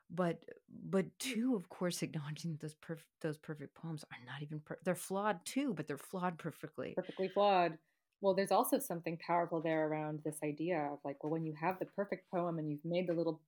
[0.10, 4.80] But but two of course acknowledging those perf- those perfect poems are not even per-
[4.84, 6.94] they're flawed too but they're flawed perfectly.
[6.96, 7.78] Perfectly flawed.
[8.22, 11.80] Well there's also something powerful there around this idea of like well when you have
[11.80, 13.42] the perfect poem and you've made the little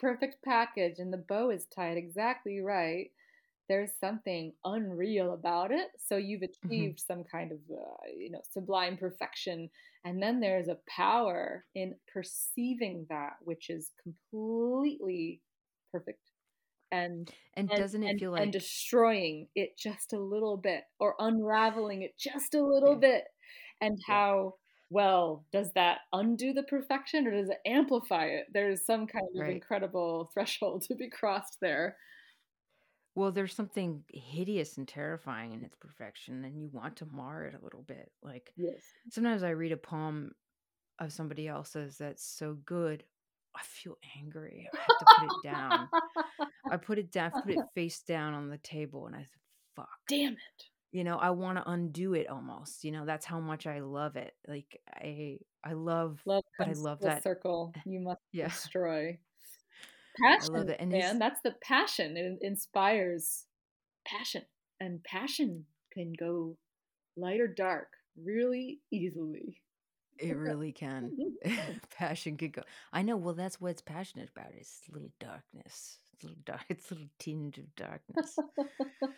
[0.00, 3.10] perfect package and the bow is tied exactly right,
[3.68, 5.88] there's something unreal about it.
[6.06, 6.68] So you've mm-hmm.
[6.68, 7.12] achieved mm-hmm.
[7.14, 9.70] some kind of, uh, you know, sublime perfection.
[10.04, 15.40] And then there's a power in perceiving that, which is completely
[15.92, 16.20] perfect.
[16.90, 21.14] And and doesn't and, it feel like and destroying it just a little bit or
[21.18, 22.98] unraveling it just a little yeah.
[23.10, 23.24] bit,
[23.82, 24.14] and yeah.
[24.14, 24.54] how
[24.90, 28.46] well, does that undo the perfection or does it amplify it?
[28.52, 29.52] There's some kind of right.
[29.52, 31.96] incredible threshold to be crossed there.
[33.18, 37.56] Well, there's something hideous and terrifying in its perfection, and you want to mar it
[37.60, 38.12] a little bit.
[38.22, 38.80] Like, yes.
[39.10, 40.36] sometimes I read a poem
[41.00, 43.02] of somebody else's that's so good,
[43.56, 44.70] I feel angry.
[44.72, 45.88] I have to put it down.
[46.70, 49.40] I put it down, put it face down on the table, and I said,
[49.74, 53.38] "Fuck, damn it." you know i want to undo it almost you know that's how
[53.38, 57.80] much i love it like i i love love but i love that circle eh,
[57.84, 58.48] you must yeah.
[58.48, 59.18] destroy
[60.22, 60.76] passion I love it.
[60.80, 63.44] And man that's the passion it inspires
[64.06, 64.42] passion
[64.80, 66.56] and passion can go
[67.16, 67.88] light or dark
[68.22, 69.60] really easily.
[70.18, 71.12] It really can.
[71.96, 72.62] Passion could go
[72.92, 76.42] i know well that's what it's passionate about it's a little darkness it's a little
[76.44, 78.36] dark it's a little tinge of darkness.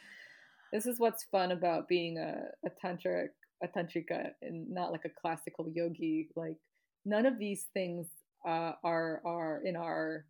[0.72, 3.30] This is what's fun about being a, a tantric
[3.62, 6.56] a tantrika and not like a classical yogi like
[7.04, 8.06] none of these things
[8.46, 10.26] uh, are are in our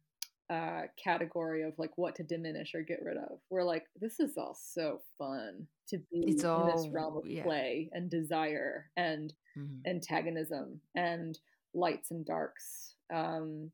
[0.51, 4.37] uh, category of like what to diminish or get rid of we're like this is
[4.37, 7.43] all so fun to be it's in all, this realm of yeah.
[7.45, 9.89] play and desire and mm-hmm.
[9.89, 11.39] antagonism and
[11.73, 13.71] lights and darks um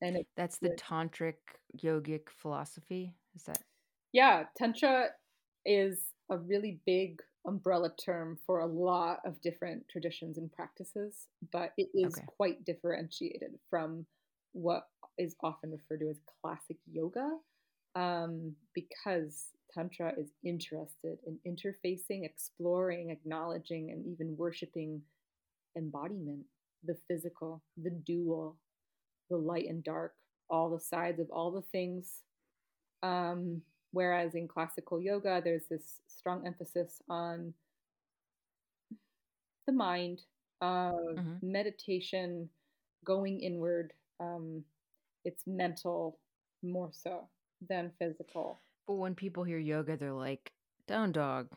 [0.00, 1.34] and it, that's the it, tantric
[1.82, 3.58] yogic philosophy is that
[4.12, 5.08] yeah tantra
[5.66, 11.72] is a really big umbrella term for a lot of different traditions and practices, but
[11.76, 12.26] it is okay.
[12.36, 14.06] quite differentiated from
[14.52, 14.88] what
[15.18, 17.30] is often referred to as classic yoga
[17.94, 25.00] um, because Tantra is interested in interfacing, exploring, acknowledging, and even worshiping
[25.76, 26.44] embodiment,
[26.84, 28.56] the physical, the dual,
[29.30, 30.14] the light and dark,
[30.48, 32.22] all the sides of all the things.
[33.02, 33.62] Um,
[33.96, 37.54] Whereas in classical yoga, there's this strong emphasis on
[39.66, 40.20] the mind,
[40.60, 41.36] uh, mm-hmm.
[41.40, 42.50] meditation,
[43.02, 43.94] going inward.
[44.20, 44.64] Um,
[45.26, 46.18] it's mental
[46.62, 47.28] more so
[47.68, 48.60] than physical.
[48.86, 50.52] But when people hear yoga, they're like,
[50.86, 51.48] down dog.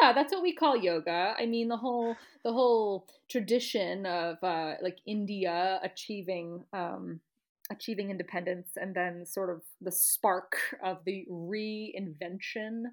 [0.00, 1.34] Yeah, that's what we call yoga.
[1.38, 7.20] I mean, the whole the whole tradition of uh, like India achieving um,
[7.70, 12.84] achieving independence and then sort of the spark of the reinvention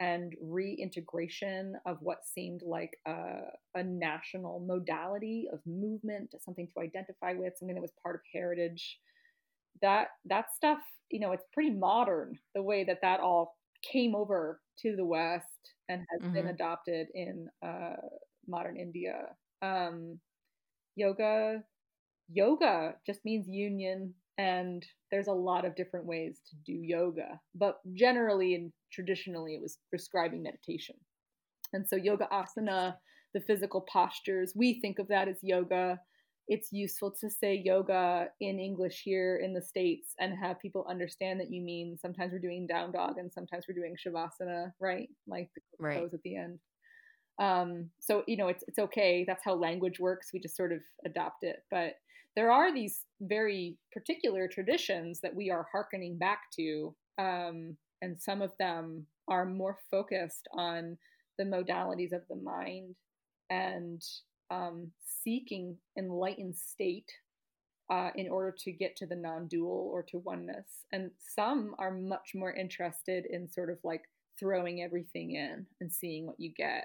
[0.00, 3.40] and reintegration of what seemed like a,
[3.74, 8.98] a, national modality of movement, something to identify with, something that was part of heritage.
[9.80, 10.78] That that stuff,
[11.10, 13.56] you know, it's pretty modern the way that that all
[13.90, 15.44] came over to the West
[15.88, 16.34] and has mm-hmm.
[16.34, 17.96] been adopted in uh,
[18.46, 19.26] modern India.
[19.60, 20.18] Um,
[20.94, 21.62] yoga,
[22.32, 27.80] yoga just means union and there's a lot of different ways to do yoga but
[27.92, 30.94] generally and traditionally it was prescribing meditation
[31.74, 32.94] and so yoga asana
[33.34, 34.52] the physical postures.
[34.54, 35.98] We think of that as yoga.
[36.48, 41.40] It's useful to say yoga in English here in the States and have people understand
[41.40, 45.08] that you mean sometimes we're doing down dog and sometimes we're doing shavasana, right?
[45.26, 46.00] Like the right.
[46.00, 46.58] pose at the end.
[47.40, 49.24] Um, so you know, it's it's okay.
[49.26, 50.28] That's how language works.
[50.32, 51.56] We just sort of adopt it.
[51.70, 51.94] But
[52.36, 58.42] there are these very particular traditions that we are hearkening back to, um, and some
[58.42, 60.96] of them are more focused on
[61.38, 62.94] the modalities of the mind
[63.50, 64.02] and
[64.52, 64.90] um,
[65.24, 67.10] seeking enlightened state
[67.90, 70.66] uh, in order to get to the non-dual or to oneness.
[70.92, 74.02] And some are much more interested in sort of like
[74.38, 76.84] throwing everything in and seeing what you get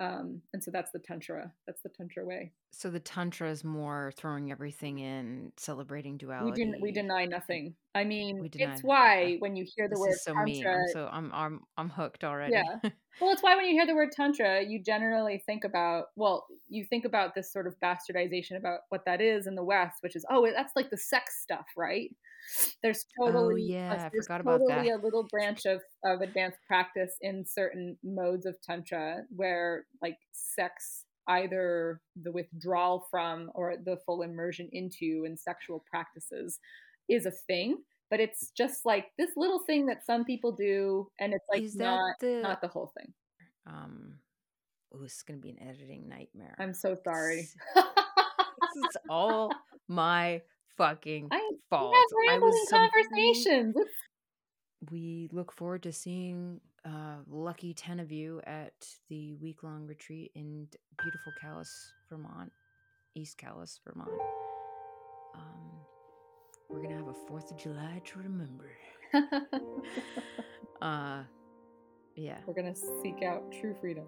[0.00, 4.12] um, and so that's the tantra that's the tantra way so the tantra is more
[4.16, 9.56] throwing everything in celebrating duality we, den- we deny nothing i mean it's why when
[9.56, 10.64] you hear the this word so tantra me.
[10.66, 12.52] I'm so I'm I'm I'm hooked already.
[12.52, 12.90] Yeah.
[13.20, 16.84] well, it's why when you hear the word tantra, you generally think about well, you
[16.84, 20.24] think about this sort of bastardization about what that is in the West, which is
[20.30, 22.10] oh, that's like the sex stuff, right?
[22.82, 26.20] There's totally, oh totally yeah, I there's forgot about totally a little branch of of
[26.20, 33.76] advanced practice in certain modes of tantra where like sex either the withdrawal from or
[33.76, 36.58] the full immersion into in sexual practices
[37.08, 37.78] is a thing
[38.10, 42.14] but it's just like this little thing that some people do and it's like not
[42.20, 43.12] the not the whole thing
[43.66, 44.14] um?
[44.92, 46.56] Oh, it's gonna be an editing nightmare.
[46.58, 49.52] i'm so sorry It's this is all
[49.88, 50.42] my
[50.80, 51.94] fucking i we fault.
[51.94, 53.76] have I was rambling conversations
[54.90, 58.72] we look forward to seeing uh lucky 10 of you at
[59.10, 60.66] the week long retreat in
[61.02, 61.64] beautiful Calais,
[62.08, 62.50] Vermont,
[63.14, 64.10] East Calais, Vermont.
[65.34, 65.70] Um
[66.70, 68.70] we're going to have a 4th of July to remember.
[70.80, 71.24] Uh
[72.16, 72.38] yeah.
[72.46, 74.06] we're gonna seek out true freedom